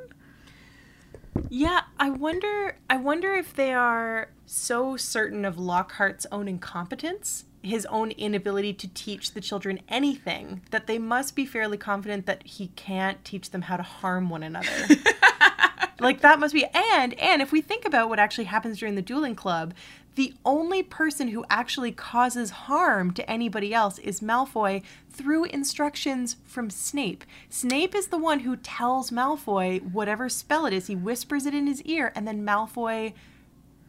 [1.49, 7.86] Yeah, I wonder I wonder if they are so certain of Lockhart's own incompetence, his
[7.86, 12.68] own inability to teach the children anything, that they must be fairly confident that he
[12.68, 14.68] can't teach them how to harm one another.
[16.00, 19.02] like that must be and and if we think about what actually happens during the
[19.02, 19.74] dueling club,
[20.16, 26.68] the only person who actually causes harm to anybody else is Malfoy through instructions from
[26.68, 27.24] Snape.
[27.48, 30.88] Snape is the one who tells Malfoy whatever spell it is.
[30.88, 33.12] He whispers it in his ear, and then Malfoy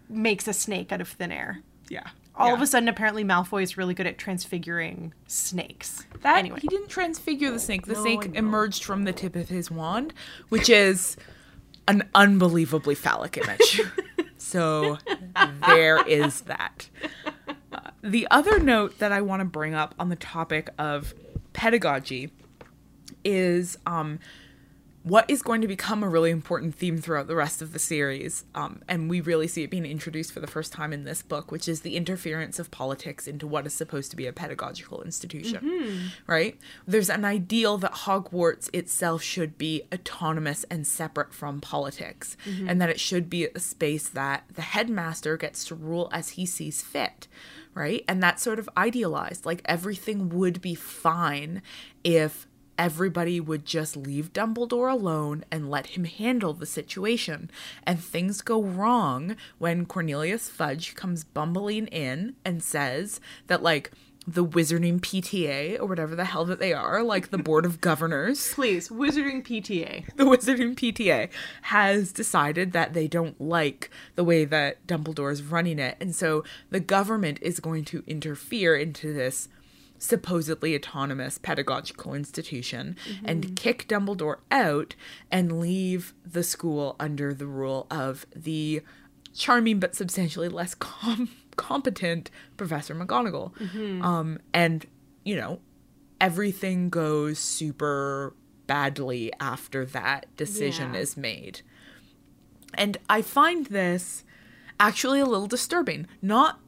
[0.08, 1.62] makes a snake out of thin air.
[1.90, 2.10] Yeah.
[2.36, 6.06] All of a sudden, apparently, Malfoy is really good at transfiguring snakes.
[6.22, 7.86] That anyway, he didn't transfigure the snake.
[7.86, 10.14] The No, snake emerged from the tip of his wand,
[10.50, 11.18] which is
[11.88, 13.82] an unbelievably phallic image.
[14.38, 14.98] so
[15.68, 16.90] there is that.
[17.74, 21.14] Uh, the other note that I want to bring up on the topic of
[21.54, 22.32] pedagogy
[23.24, 24.20] is um,
[25.04, 28.46] what is going to become a really important theme throughout the rest of the series.
[28.54, 31.52] Um, and we really see it being introduced for the first time in this book,
[31.52, 35.66] which is the interference of politics into what is supposed to be a pedagogical institution.
[36.28, 36.60] Right?
[36.88, 42.38] There's an ideal that Hogwarts itself should be autonomous and separate from politics,
[42.70, 46.46] and that it should be a space that the headmaster gets to rule as he
[46.46, 47.28] sees fit
[47.74, 48.04] right?
[48.08, 49.46] And that's sort of idealized.
[49.46, 51.62] Like everything would be fine
[52.04, 52.48] if
[52.82, 57.52] everybody would just leave Dumbledore alone and let him handle the situation.
[57.84, 63.92] And things go wrong when Cornelius Fudge comes bumbling in and says that, like,
[64.26, 68.52] the Wizarding PTA or whatever the hell that they are, like the Board of Governors,
[68.56, 70.08] please, Wizarding PTA.
[70.16, 71.30] the Wizarding PTA
[71.64, 75.98] has decided that they don't like the way that Dumbledore is running it.
[76.02, 79.50] And so the government is going to interfere into this
[80.04, 84.96] supposedly autonomous pedagogical institution and kick Dumbledore out
[85.30, 88.82] and leave the school under the rule of the
[89.36, 93.52] charming but substantially less com- competent Professor McGonagall.
[94.04, 94.88] Um, and,
[95.24, 95.60] you know,
[96.20, 98.34] everything goes super
[98.66, 101.00] badly after that decision Yeah.
[101.02, 101.62] is made.
[102.74, 104.24] And I find this
[104.80, 106.08] actually a little disturbing.
[106.24, 106.60] Not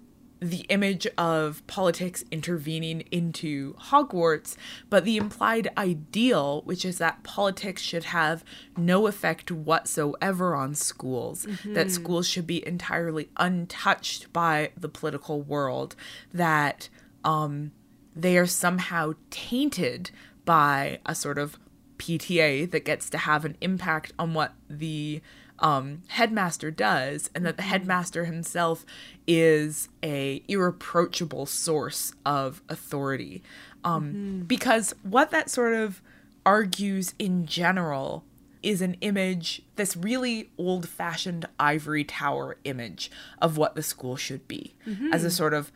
[0.44, 4.58] the image of politics intervening into Hogwarts,
[4.90, 8.44] but the implied ideal, which is that politics should have
[8.76, 15.96] no effect whatsoever on schools, that schools should be entirely untouched by the political world,
[16.34, 16.90] that
[17.24, 17.72] um,
[18.14, 20.12] they are somehow tainted
[20.44, 21.58] by a sort of
[21.98, 25.22] PTA that gets to have an impact on what the
[25.64, 28.86] um, headmaster does, and that the headmaster himself
[29.26, 33.42] is a irreproachable source of authority.
[33.84, 36.02] Um, Because what that sort of
[36.46, 38.24] argues in general
[38.62, 43.10] is an image, this really old fashioned ivory tower image
[43.42, 44.74] of what the school should be,
[45.12, 45.72] as a sort of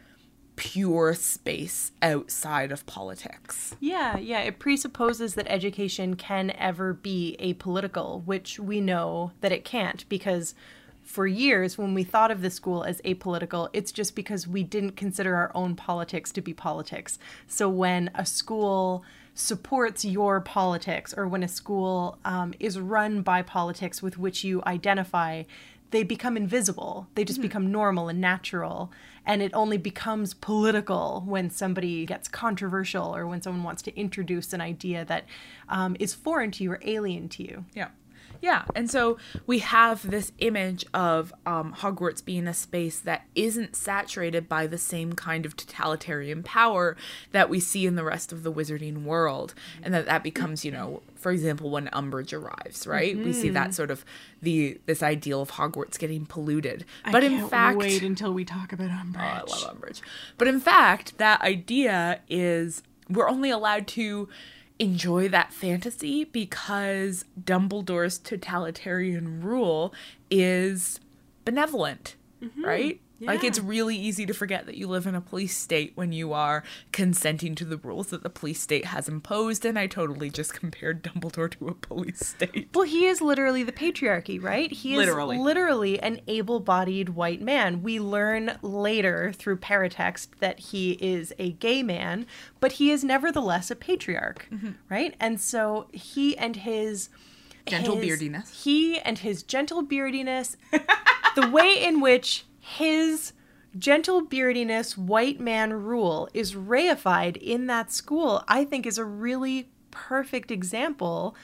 [0.57, 3.75] pure space outside of politics.
[3.79, 4.41] Yeah, yeah.
[4.41, 10.53] It presupposes that education can ever be apolitical, which we know that it can't because
[11.03, 14.97] for years, when we thought of the school as apolitical, it's just because we didn't
[14.97, 17.17] consider our own politics to be politics.
[17.47, 23.41] So when a school supports your politics or when a school um, is run by
[23.41, 25.43] politics with which you identify,
[25.91, 27.07] they become invisible.
[27.15, 28.91] They just become normal and natural.
[29.25, 34.53] And it only becomes political when somebody gets controversial or when someone wants to introduce
[34.53, 35.25] an idea that
[35.67, 37.65] um, is foreign to you or alien to you.
[37.73, 37.89] Yeah.
[38.41, 43.75] Yeah, and so we have this image of um, Hogwarts being a space that isn't
[43.75, 46.95] saturated by the same kind of totalitarian power
[47.31, 50.71] that we see in the rest of the wizarding world, and that that becomes, you
[50.71, 53.17] know, for example, when Umbridge arrives, right?
[53.17, 53.71] We see that mm-hmm.
[53.73, 54.05] sort of
[54.41, 58.89] the this ideal of Hogwarts getting polluted, but in fact, wait until we talk about
[58.89, 59.17] oh, Umbridge.
[59.17, 59.99] I love Umbridge.
[60.37, 64.29] But in fact, that idea is we're only allowed to
[64.79, 69.93] enjoy that fantasy because Dumbledore's totalitarian rule
[70.31, 71.01] is
[71.43, 72.63] benevolent, mm-hmm.
[72.63, 73.01] right?
[73.19, 76.33] Like it's really easy to forget that you live in a police state when you
[76.33, 80.53] are consenting to the rules that the police state has imposed, and I totally just
[80.53, 82.69] compared Dumbledore to a police state.
[82.73, 84.71] Well, he is literally the patriarchy, right?
[84.71, 85.37] He is Literally.
[85.37, 87.81] literally an able-bodied white man.
[87.81, 92.25] We learn later through paratext that he is a gay man,
[92.59, 94.71] but he is nevertheless a patriarch, mm-hmm.
[94.89, 95.15] right?
[95.19, 97.09] And so he and his
[97.65, 98.63] Gentle his- beardiness.
[98.63, 100.57] He and his gentle beardiness,
[101.35, 103.31] the way in which his
[103.77, 109.69] gentle beardiness white man rule is reified in that school, I think is a really
[109.89, 111.35] perfect example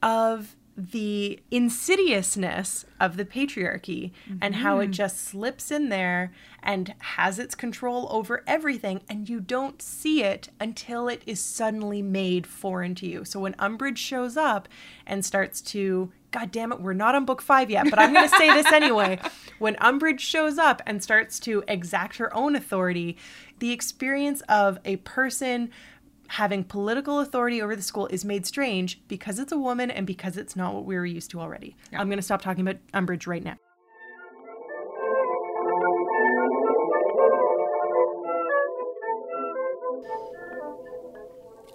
[0.00, 4.92] of the insidiousness of the patriarchy and how it mm-hmm.
[4.92, 10.48] just slips in there and has its control over everything and you don't see it
[10.60, 13.24] until it is suddenly made foreign to you.
[13.24, 14.68] So when Umbridge shows up
[15.04, 18.28] and starts to God damn it, we're not on book five yet, but I'm going
[18.28, 19.18] to say this anyway.
[19.58, 23.18] When Umbridge shows up and starts to exact her own authority,
[23.58, 25.70] the experience of a person
[26.28, 30.38] having political authority over the school is made strange because it's a woman and because
[30.38, 31.76] it's not what we were used to already.
[31.92, 33.56] I'm going to stop talking about Umbridge right now.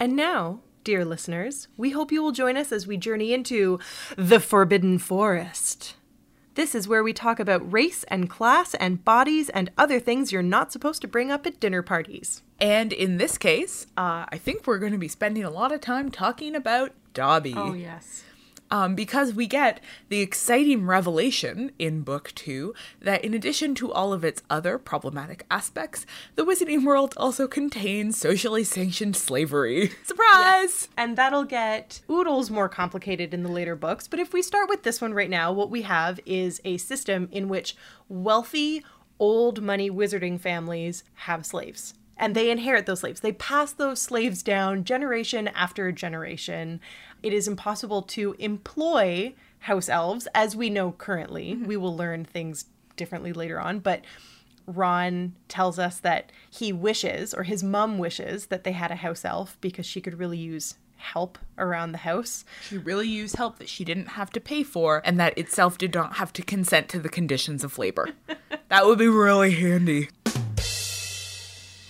[0.00, 3.76] And now, dear listeners, we hope you will join us as we journey into
[4.16, 5.96] the Forbidden Forest.
[6.54, 10.44] This is where we talk about race and class and bodies and other things you're
[10.44, 12.44] not supposed to bring up at dinner parties.
[12.60, 15.80] And in this case, uh, I think we're going to be spending a lot of
[15.80, 17.54] time talking about Dobby.
[17.56, 18.22] Oh, yes.
[18.70, 24.12] Um, because we get the exciting revelation in book two that in addition to all
[24.12, 29.92] of its other problematic aspects, the Wizarding World also contains socially sanctioned slavery.
[30.04, 30.88] Surprise!
[30.96, 34.08] And that'll get oodles more complicated in the later books.
[34.08, 37.28] But if we start with this one right now, what we have is a system
[37.32, 37.76] in which
[38.08, 38.84] wealthy,
[39.18, 41.94] old money wizarding families have slaves.
[42.18, 43.20] And they inherit those slaves.
[43.20, 46.80] They pass those slaves down generation after generation.
[47.22, 51.52] It is impossible to employ house elves as we know currently.
[51.52, 51.66] Mm-hmm.
[51.66, 54.02] We will learn things differently later on, but
[54.66, 59.24] Ron tells us that he wishes, or his mom wishes, that they had a house
[59.24, 62.44] elf because she could really use help around the house.
[62.62, 65.94] She really used help that she didn't have to pay for, and that itself did
[65.94, 68.10] not have to consent to the conditions of labor.
[68.68, 70.08] that would be really handy.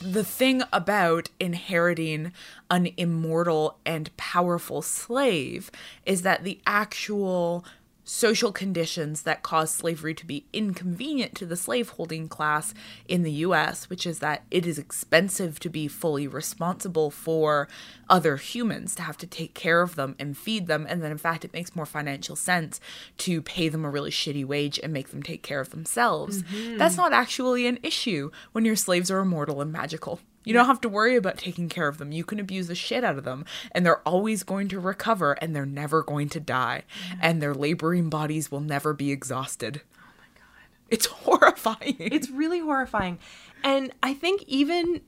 [0.06, 2.30] The thing about inheriting
[2.70, 5.68] an immortal and powerful slave
[6.04, 7.64] is that the actual
[8.08, 12.72] social conditions that cause slavery to be inconvenient to the slaveholding class
[13.08, 17.66] in the US, which is that it is expensive to be fully responsible for
[18.08, 20.86] other humans, to have to take care of them and feed them.
[20.88, 22.80] And then, in fact, it makes more financial sense
[23.18, 26.44] to pay them a really shitty wage and make them take care of themselves.
[26.44, 26.78] Mm-hmm.
[26.78, 30.20] That's not actually an issue when your slaves are immortal and magical.
[30.46, 32.12] You don't have to worry about taking care of them.
[32.12, 35.56] You can abuse the shit out of them, and they're always going to recover, and
[35.56, 36.84] they're never going to die,
[37.20, 39.82] and their laboring bodies will never be exhausted.
[39.98, 40.68] Oh my god.
[40.88, 41.96] It's horrifying.
[41.98, 43.18] It's really horrifying.
[43.64, 45.00] And I think even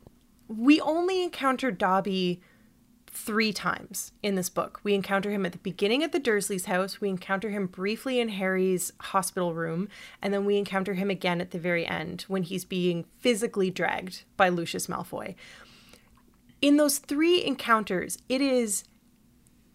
[0.49, 2.41] we only encounter Dobby
[3.11, 4.81] three times in this book.
[4.83, 8.29] We encounter him at the beginning at the Dursleys' house, we encounter him briefly in
[8.31, 9.89] Harry's hospital room,
[10.23, 14.25] and then we encounter him again at the very end when he's being physically dragged
[14.37, 15.35] by Lucius Malfoy.
[16.61, 18.85] In those three encounters, it is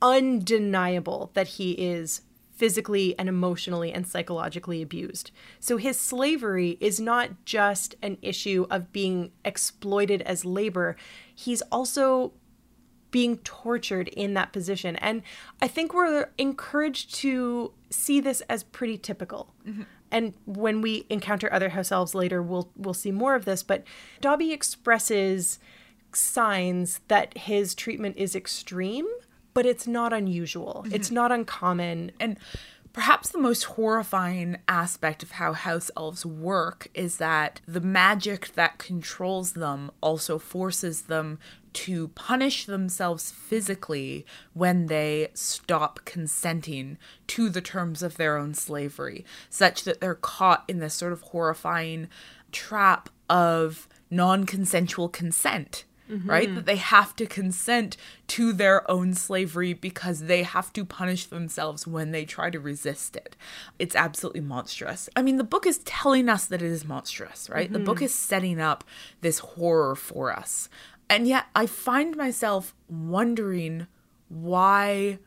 [0.01, 2.21] undeniable that he is
[2.51, 5.31] physically and emotionally and psychologically abused.
[5.59, 10.95] So his slavery is not just an issue of being exploited as labor,
[11.33, 12.33] he's also
[13.13, 14.95] being tortured in that position.
[14.95, 15.21] And
[15.61, 19.53] I think we're encouraged to see this as pretty typical.
[19.65, 19.83] Mm-hmm.
[20.11, 23.61] And when we encounter other house elves later, we'll we'll see more of this.
[23.61, 23.83] But
[24.19, 25.59] Dobby expresses
[26.11, 29.07] signs that his treatment is extreme,
[29.53, 30.83] but it's not unusual.
[30.91, 31.15] It's mm-hmm.
[31.15, 32.11] not uncommon.
[32.19, 32.37] and
[32.93, 38.77] Perhaps the most horrifying aspect of how house elves work is that the magic that
[38.77, 41.39] controls them also forces them
[41.73, 49.25] to punish themselves physically when they stop consenting to the terms of their own slavery,
[49.49, 52.07] such that they're caught in this sort of horrifying
[52.51, 55.83] trap of non consensual consent.
[56.09, 56.47] Right?
[56.47, 56.55] Mm-hmm.
[56.55, 57.97] That they have to consent
[58.27, 63.15] to their own slavery because they have to punish themselves when they try to resist
[63.15, 63.35] it.
[63.79, 65.09] It's absolutely monstrous.
[65.15, 67.71] I mean, the book is telling us that it is monstrous, right?
[67.71, 68.05] The book mm-hmm.
[68.05, 68.83] is setting up
[69.21, 70.69] this horror for us.
[71.09, 73.87] And yet I find myself wondering
[74.29, 75.19] why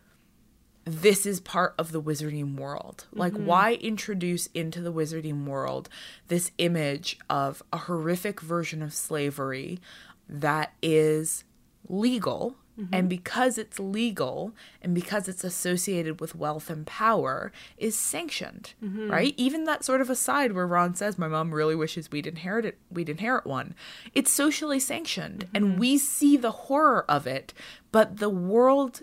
[0.84, 3.06] this is part of the wizarding world.
[3.12, 3.46] Like, mm-hmm.
[3.46, 5.88] why introduce into the wizarding world
[6.28, 9.80] this image of a horrific version of slavery
[10.28, 11.44] that is
[11.88, 12.56] legal?
[12.78, 12.94] Mm-hmm.
[12.94, 14.52] And because it's legal
[14.82, 19.10] and because it's associated with wealth and power, is sanctioned, mm-hmm.
[19.10, 19.32] right?
[19.38, 22.78] Even that sort of aside where Ron says, "My mom really wishes we'd inherit it,
[22.90, 23.74] we'd inherit one."
[24.14, 25.78] It's socially sanctioned, and mm-hmm.
[25.78, 27.54] we see the horror of it,
[27.92, 29.00] but the world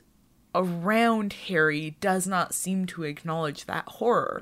[0.53, 4.39] around Harry does not seem to acknowledge that horror.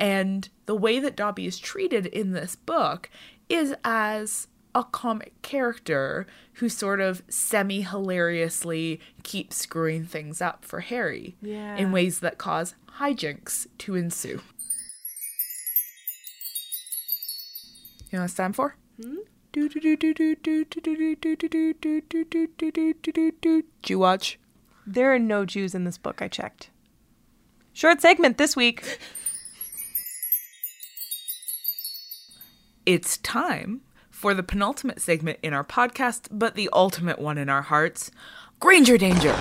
[0.00, 3.08] And the way that Dobby is treated in this book
[3.48, 10.80] is as a comic character who sort of semi hilariously keeps screwing things up for
[10.80, 11.76] Harry Yeah.
[11.76, 14.40] in ways that cause hijinks to ensue.
[18.10, 18.76] You know what it's time for?
[19.52, 19.74] Did
[23.90, 24.38] you watch?
[24.86, 26.70] There are no Jews in this book, I checked.
[27.72, 28.98] Short segment this week.
[32.84, 33.82] It's time
[34.22, 38.12] for the penultimate segment in our podcast, but the ultimate one in our hearts
[38.60, 39.34] Granger Danger.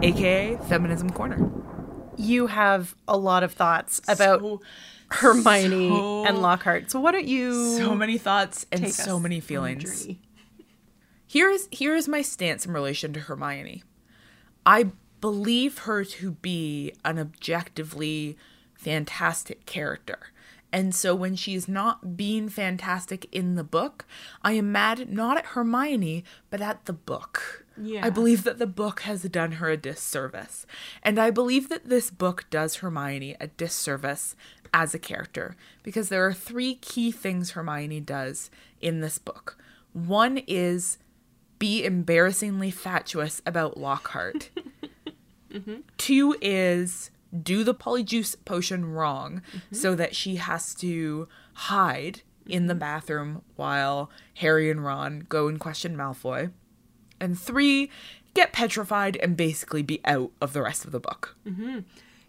[0.00, 1.50] AKA Feminism Corner.
[2.16, 4.60] You have a lot of thoughts about So-
[5.10, 6.92] Hermione so- and Lockhart.
[6.92, 10.06] So why don't you So many thoughts and so many feelings.
[11.26, 13.82] Here is here is my stance in relation to Hermione.
[14.64, 18.36] I believe her to be an objectively
[18.74, 20.32] fantastic character.
[20.72, 24.04] And so when she's not being fantastic in the book,
[24.42, 27.64] I am mad not at Hermione, but at the book.
[27.80, 28.04] Yeah.
[28.04, 30.66] I believe that the book has done her a disservice.
[31.02, 34.36] And I believe that this book does Hermione a disservice
[34.74, 38.50] as a character because there are three key things Hermione does
[38.80, 39.56] in this book.
[39.92, 40.98] One is
[41.58, 44.50] be embarrassingly fatuous about Lockhart.
[45.96, 47.10] Two is
[47.42, 54.10] do the polyjuice potion wrong so that she has to hide in the bathroom while
[54.36, 56.50] Harry and Ron go and question Malfoy.
[57.20, 57.90] And three,
[58.34, 61.36] get petrified and basically be out of the rest of the book.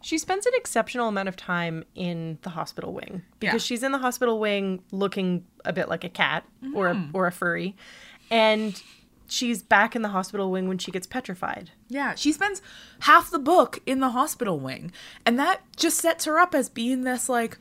[0.01, 3.67] She spends an exceptional amount of time in the hospital wing because Yeah.
[3.67, 7.15] she's in the hospital wing looking a bit like a cat or a, mm-hmm.
[7.15, 7.75] or a furry,
[8.31, 8.81] and
[9.31, 11.71] she's back in the hospital wing when she gets petrified.
[11.87, 12.61] Yeah, she spends
[13.01, 14.91] half the book in the hospital wing.
[15.25, 17.57] And that just sets her up as being this like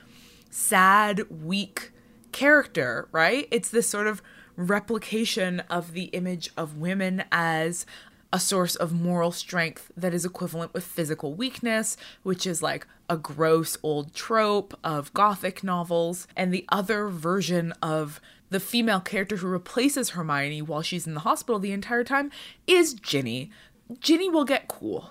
[0.51, 1.93] sad, weak
[2.33, 3.49] character, right?
[3.51, 4.23] It's this sort of
[4.57, 7.87] replication of the image of women as
[8.33, 13.17] a source of moral strength that is equivalent with physical weakness, which is like a
[13.17, 18.21] gross old trope of gothic novels, and the other version of
[18.51, 22.31] the female character who replaces Hermione while she's in the hospital the entire time
[22.67, 23.51] is Ginny.
[24.01, 25.11] Ginny will get cool.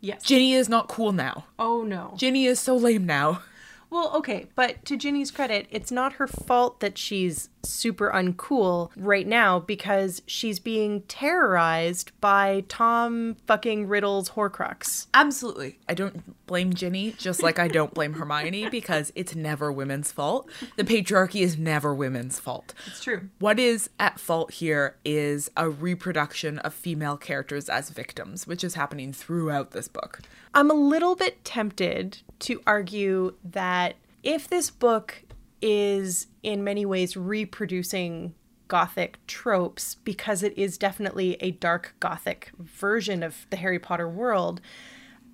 [0.00, 0.24] Yes.
[0.24, 1.46] Ginny is not cool now.
[1.58, 2.14] oh no.
[2.16, 3.42] Ginny is so lame now.
[3.92, 9.26] Well, okay, but to Ginny's credit, it's not her fault that she's super uncool right
[9.26, 15.08] now because she's being terrorized by Tom fucking Riddle's Horcrux.
[15.12, 15.78] Absolutely.
[15.90, 20.48] I don't blame Ginny, just like I don't blame Hermione, because it's never women's fault.
[20.76, 22.72] The patriarchy is never women's fault.
[22.86, 23.28] It's true.
[23.40, 28.74] What is at fault here is a reproduction of female characters as victims, which is
[28.74, 30.20] happening throughout this book.
[30.54, 35.22] I'm a little bit tempted to argue that if this book
[35.60, 38.34] is in many ways reproducing
[38.68, 44.60] gothic tropes because it is definitely a dark gothic version of the Harry Potter world,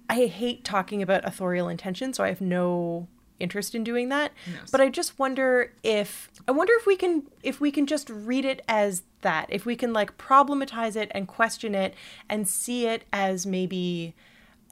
[0.09, 3.09] I hate talking about authorial intention, so I have no
[3.39, 4.33] interest in doing that.
[4.73, 8.45] But I just wonder if I wonder if we can if we can just read
[8.45, 9.47] it as that.
[9.49, 11.95] If we can like problematize it and question it
[12.29, 14.15] and see it as maybe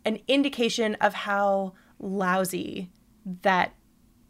[0.06, 2.90] an indication of how lousy
[3.42, 3.74] that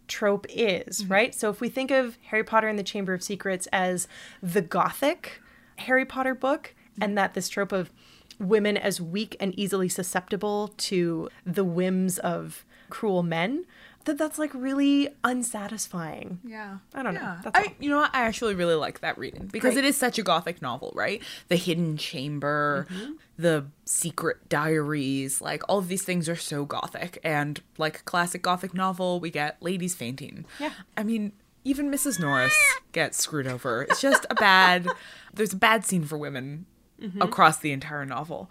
[0.08, 1.12] trope is, mm-hmm.
[1.12, 1.34] right?
[1.34, 4.08] So if we think of Harry Potter and the Chamber of Secrets as
[4.42, 5.40] the gothic
[5.76, 7.02] Harry Potter book mm-hmm.
[7.04, 7.92] and that this trope of
[8.38, 13.64] women as weak and easily susceptible to the whims of cruel men
[14.06, 16.40] that that's like really unsatisfying.
[16.44, 16.78] Yeah.
[16.94, 17.36] I don't know.
[17.42, 17.64] That's all.
[17.64, 18.14] I, you know what?
[18.14, 19.84] I actually really like that reading because Great.
[19.84, 21.22] it is such a gothic novel, right?
[21.48, 23.12] The hidden chamber, Mm-hmm.
[23.38, 27.18] the secret diaries, like all of these things are so gothic.
[27.22, 30.44] And like classic gothic novel, we get ladies fainting.
[30.60, 30.70] Yeah.
[30.96, 31.32] I mean,
[31.64, 32.20] even Mrs.
[32.20, 32.56] Norris
[32.92, 33.82] gets screwed over.
[33.82, 34.86] It's just a bad,
[35.34, 36.66] there's a bad scene for women
[37.02, 37.20] Mm-hmm.
[37.20, 38.50] across the entire novel.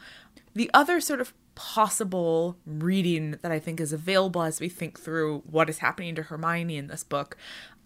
[0.54, 5.42] The other sort of possible reading that I think is available as we think through
[5.50, 7.38] what is happening to Hermione in this book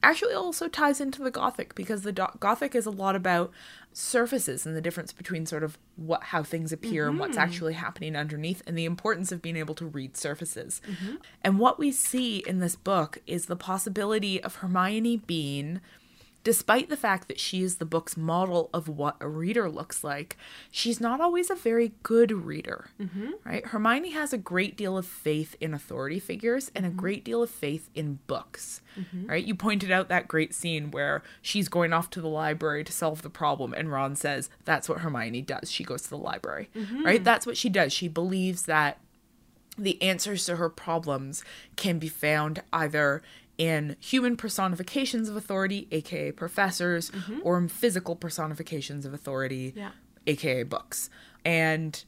[0.02, 3.52] actually also ties into the Gothic because the do- Gothic is a lot about
[3.92, 7.42] surfaces and the difference between sort of what how things appear and what's mm-hmm.
[7.42, 10.82] actually happening underneath and the importance of being able to read surfaces.
[10.88, 11.16] Mm-hmm.
[11.44, 15.82] And what we see in this book is the possibility of Hermione being
[16.44, 20.38] despite the fact that she is the book's model of what a reader looks like,
[20.72, 22.90] she's not always a very good reader.
[23.00, 23.32] Mm-hmm.
[23.44, 23.66] Right?
[23.66, 26.98] Hermione has a great deal of faith in authority figures and a mm-hmm.
[26.98, 28.82] great deal of faith in books.
[28.98, 29.28] Mm-hmm.
[29.28, 29.44] Right?
[29.44, 33.22] You pointed out that great scene where she's going off to the library to solve
[33.22, 35.72] the problem, and Ron says that's what Hermione does.
[35.72, 36.70] She goes to the library.
[37.04, 37.24] Right?
[37.24, 37.94] That's what she does.
[37.94, 39.00] She believes that
[39.78, 41.44] the answers to her problems
[41.76, 43.22] can be found either
[43.60, 47.40] in human personifications of authority, aka professors, mm-hmm.
[47.44, 49.92] or in physical personifications of authority, Yeah.
[50.26, 51.10] aka books.
[51.46, 52.04] And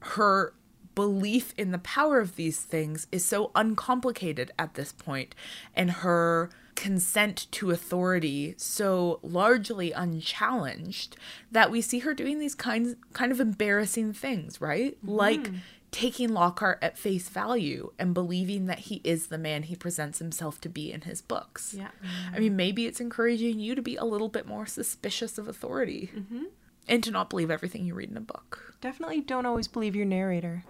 [0.00, 0.54] her
[0.94, 5.34] belief in the power of these things is so uncomplicated at this point,
[5.74, 11.16] and her consent to authority so largely unchallenged
[11.50, 14.96] that we see her doing these kinds kind of embarrassing things, right?
[15.02, 15.58] Like mm.
[15.92, 20.60] Taking Lockhart at face value and believing that he is the man he presents himself
[20.62, 21.74] to be in his books.
[21.74, 21.90] Yeah.
[22.34, 26.10] I mean, maybe it's encouraging you to be a little bit more suspicious of authority
[26.16, 26.44] mm-hmm.
[26.88, 28.74] and to not believe everything you read in a book.
[28.80, 30.64] Definitely don't always believe your narrator.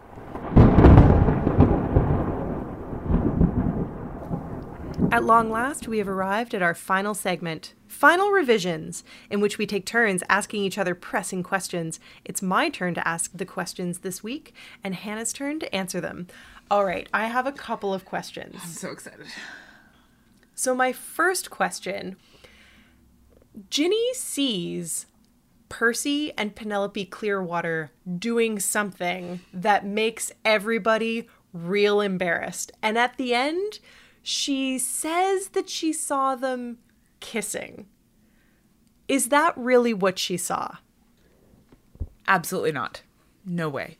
[5.10, 9.66] At long last, we have arrived at our final segment, Final Revisions, in which we
[9.66, 12.00] take turns asking each other pressing questions.
[12.24, 16.28] It's my turn to ask the questions this week, and Hannah's turn to answer them.
[16.70, 18.56] All right, I have a couple of questions.
[18.62, 19.26] I'm so excited.
[20.54, 22.16] So, my first question
[23.68, 25.06] Ginny sees
[25.68, 32.72] Percy and Penelope Clearwater doing something that makes everybody real embarrassed.
[32.82, 33.78] And at the end,
[34.22, 36.78] she says that she saw them
[37.20, 37.86] kissing.
[39.08, 40.76] Is that really what she saw?
[42.26, 43.02] Absolutely not.
[43.44, 43.98] No way.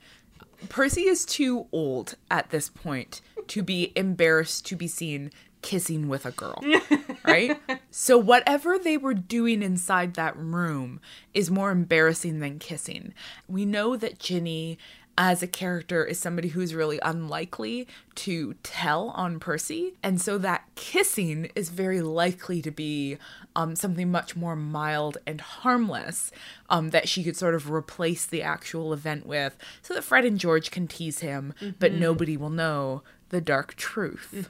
[0.69, 6.27] Percy is too old at this point to be embarrassed to be seen kissing with
[6.27, 6.63] a girl,
[7.25, 7.61] right?
[7.91, 11.01] So, whatever they were doing inside that room
[11.35, 13.15] is more embarrassing than kissing.
[13.49, 14.79] We know that Ginny,
[15.19, 19.95] as a character, is somebody who's really unlikely to tell on Percy.
[20.03, 23.19] And so, that kissing is very likely to be
[23.55, 26.31] um, something much more mild and harmless
[26.71, 30.39] um, that she could sort of replace the actual event with so that Fred and
[30.39, 34.49] George can tease him, but nobody will know the dark truth.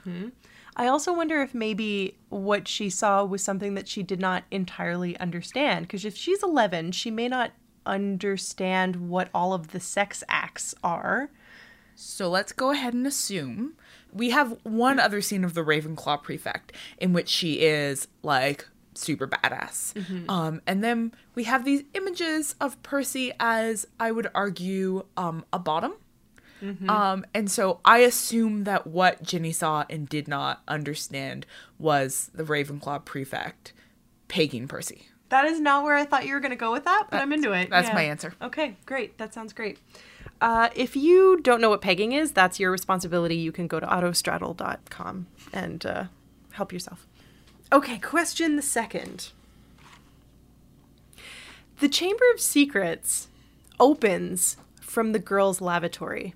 [0.74, 5.18] I also wonder if maybe what she saw was something that she did not entirely
[5.18, 5.86] understand.
[5.86, 7.52] Because if she's 11, she may not
[7.86, 11.30] understand what all of the sex acts are.
[11.94, 13.74] So let's go ahead and assume
[14.12, 19.26] we have one other scene of the Ravenclaw prefect in which she is like super
[19.26, 19.94] badass.
[20.28, 25.58] Um, and then we have these images of Percy as I would argue um, a
[25.58, 25.94] bottom.
[26.88, 31.44] Um, and so I assume that what Ginny saw and did not understand
[31.78, 33.72] was the Ravenclaw prefect
[34.28, 35.08] pegging Percy.
[35.32, 37.32] That is not where I thought you were going to go with that, but I'm
[37.32, 37.70] into it.
[37.70, 37.94] that's Yeah.
[37.94, 38.34] my answer.
[38.42, 39.16] Okay, great.
[39.16, 39.78] That sounds great.
[40.42, 43.36] Uh, if you don't know what pegging is, that's your responsibility.
[43.36, 46.04] You can go to autostraddle.com and uh,
[46.50, 47.06] help yourself.
[47.72, 49.30] Okay, question the second.
[51.80, 53.28] The Chamber of Secrets
[53.80, 56.34] opens from the girls' lavatory.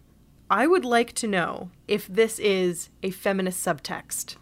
[0.48, 4.36] I would like to know if this is a feminist subtext.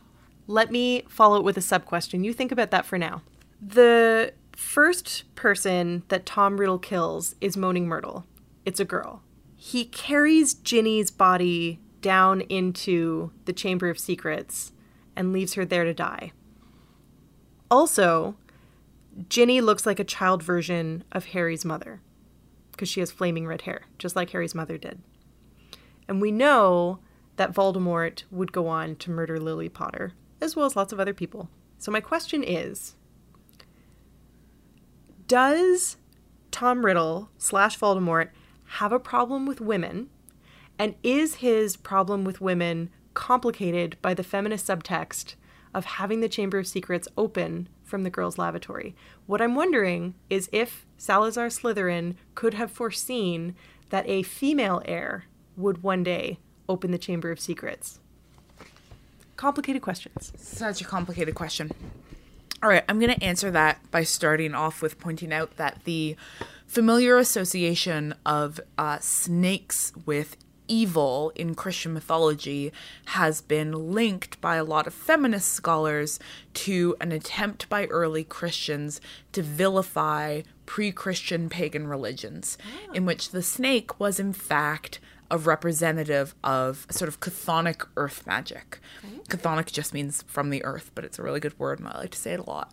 [0.46, 2.22] Let me follow it with a sub question.
[2.22, 3.22] You think about that for now.
[3.61, 8.26] The first person that Tom Riddle kills is Moaning Myrtle.
[8.64, 9.22] It's a girl.
[9.57, 14.72] He carries Ginny's body down into the Chamber of Secrets
[15.16, 16.32] and leaves her there to die.
[17.70, 18.36] Also,
[19.28, 22.00] Ginny looks like a child version of Harry's mother
[22.72, 25.00] because she has flaming red hair, just like Harry's mother did.
[26.09, 26.98] And we know
[27.36, 31.14] that Voldemort would go on to murder Lily Potter, as well as lots of other
[31.14, 31.48] people.
[31.78, 32.94] So, my question is
[35.35, 35.97] Does
[36.53, 38.28] Tom Riddle slash Voldemort
[38.78, 40.09] have a problem with women?
[40.78, 45.35] And is his problem with women complicated by the feminist subtext
[45.74, 48.95] of having the Chamber of Secrets open from the girls' lavatory?
[49.26, 53.57] What I'm wondering is if Salazar Slytherin could have foreseen
[53.91, 55.24] that a female heir
[55.57, 57.99] would one day open the Chamber of Secrets.
[59.35, 60.32] Complicated questions.
[60.37, 61.72] Such a complicated question.
[62.64, 66.16] All right, I'm going to answer that by starting off with pointing out that the
[66.66, 72.72] familiar association of uh, snakes with evil in Christian mythology
[73.08, 76.18] has been linked by a lot of feminist scholars
[76.54, 78.98] to an attempt by early Christians
[79.32, 82.92] to vilify pre Christian pagan religions, ah.
[82.92, 85.00] in which the snake was, in fact,
[85.30, 88.78] a representative of sort of chthonic earth magic.
[89.28, 92.10] Chthonic just means from the earth, but it's a really good word and I like
[92.10, 92.72] to say it a lot.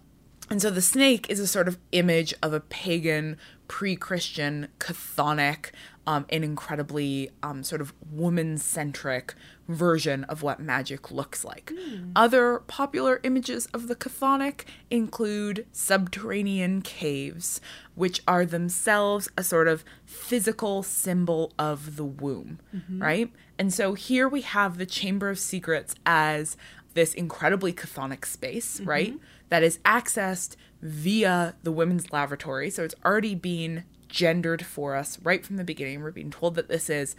[0.50, 3.38] And so the snake is a sort of image of a pagan,
[3.70, 5.72] pre Christian, chthonic,
[6.08, 9.36] um, an incredibly um, sort of woman centric
[9.68, 11.72] version of what magic looks like.
[12.16, 17.62] Other popular images of the chthonic include subterranean caves,
[17.96, 23.32] which are themselves a sort of physical symbol of the womb, right?
[23.60, 26.58] And so here we have the Chamber of Secrets as
[26.94, 29.14] this incredibly chthonic space, right?
[29.50, 32.70] That is accessed via the women's lavatory.
[32.72, 36.02] So it's already been gendered for us right from the beginning.
[36.02, 37.16] We're being told that this is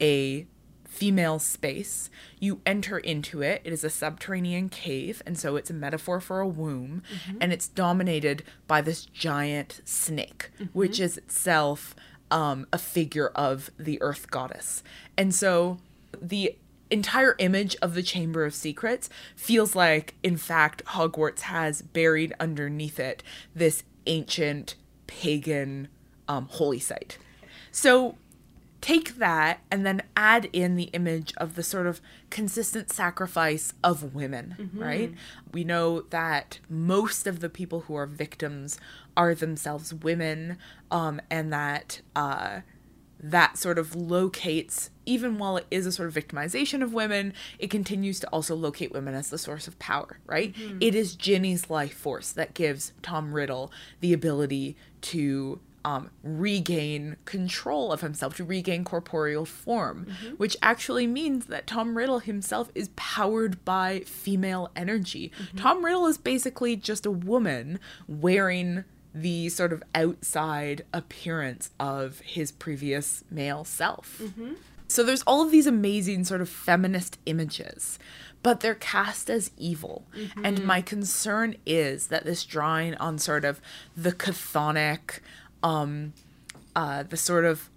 [0.00, 0.46] a
[0.86, 2.08] female space.
[2.40, 3.60] You enter into it.
[3.64, 7.02] It is a subterranean cave, and so it's a metaphor for a womb,
[7.40, 11.94] and it's dominated by this giant snake, which is itself
[12.30, 14.82] um, a figure of the earth goddess.
[15.18, 15.78] And so
[16.20, 16.56] the
[16.90, 22.98] entire image of the Chamber of Secrets feels like, in fact, Hogwarts has buried underneath
[22.98, 23.22] it
[23.54, 24.76] this ancient
[25.06, 25.88] pagan
[26.28, 27.18] um, holy site.
[27.70, 28.16] So
[28.80, 32.00] take that and then add in the image of the sort of
[32.30, 35.14] consistent sacrifice of women, right?
[35.52, 38.78] We know that most of the people who are victims
[39.16, 40.58] are themselves women,
[40.90, 42.60] um, and that uh,
[43.18, 47.70] that sort of locates, even while it is a sort of victimization of women, it
[47.70, 50.54] continues to also locate women as the source of power, right?
[50.80, 57.92] It is Ginny's life force that gives Tom Riddle the ability to um, regain control
[57.92, 60.34] of himself, to regain corporeal form, mm-hmm.
[60.34, 65.30] which actually means that Tom Riddle himself is powered by female energy.
[65.40, 65.58] Mm-hmm.
[65.58, 67.78] Tom Riddle is basically just a woman
[68.08, 68.82] wearing
[69.14, 74.20] the sort of outside appearance of his previous male self.
[74.20, 74.54] Mm-hmm.
[74.88, 77.98] So there's all of these amazing sort of feminist images,
[78.42, 80.06] but they're cast as evil.
[80.44, 83.60] And my concern is that this drawing on sort of
[83.96, 85.20] the chthonic,
[85.66, 86.12] um,
[86.76, 87.68] uh, the sort of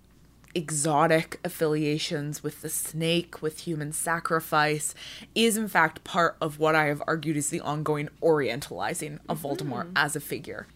[0.53, 4.93] exotic affiliations with the snake, with human sacrifice,
[5.33, 9.91] is in fact part of what I have argued is the ongoing orientalizing of Voldemort
[9.95, 10.67] as a figure.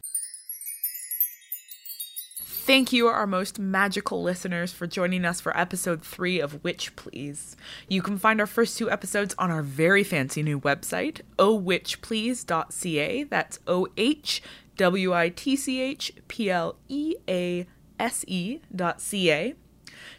[2.65, 7.57] Thank you, our most magical listeners, for joining us for episode three of Witch Please.
[7.89, 13.23] You can find our first two episodes on our very fancy new website, ohwitchplease.ca.
[13.23, 14.41] That's O H
[14.77, 17.67] W I T C H P L E A
[17.99, 19.55] S E dot C A.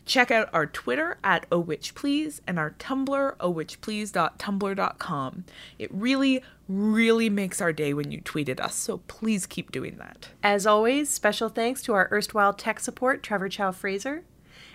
[0.07, 5.45] Check out our Twitter at ohwitchplease and our Tumblr, ohwitchplease.tumblr.com.
[5.79, 9.97] It really, really makes our day when you tweet at us, so please keep doing
[9.97, 10.29] that.
[10.43, 14.25] As always, special thanks to our erstwhile tech support, Trevor Chow Fraser.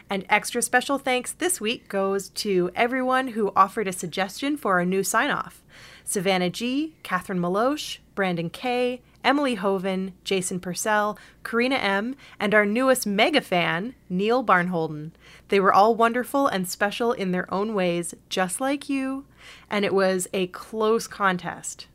[0.10, 4.86] And extra special thanks this week goes to everyone who offered a suggestion for our
[4.86, 5.64] new sign off
[6.04, 13.06] Savannah G., Catherine Maloche, Brandon K., Emily Hoven, Jason Purcell, Karina M., and our newest
[13.06, 15.12] mega fan, Neil Barnholden.
[15.50, 19.26] They were all wonderful and special in their own ways, just like you,
[19.70, 21.88] and it was a close contest.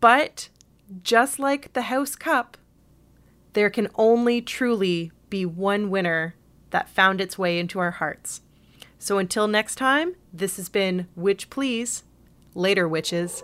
[0.00, 0.48] But
[1.02, 2.56] just like the House Cup,
[3.54, 6.34] there can only truly be one winner
[6.70, 8.42] that found its way into our hearts.
[8.98, 12.02] So until next time, this has been Witch Please.
[12.54, 13.42] Later, witches.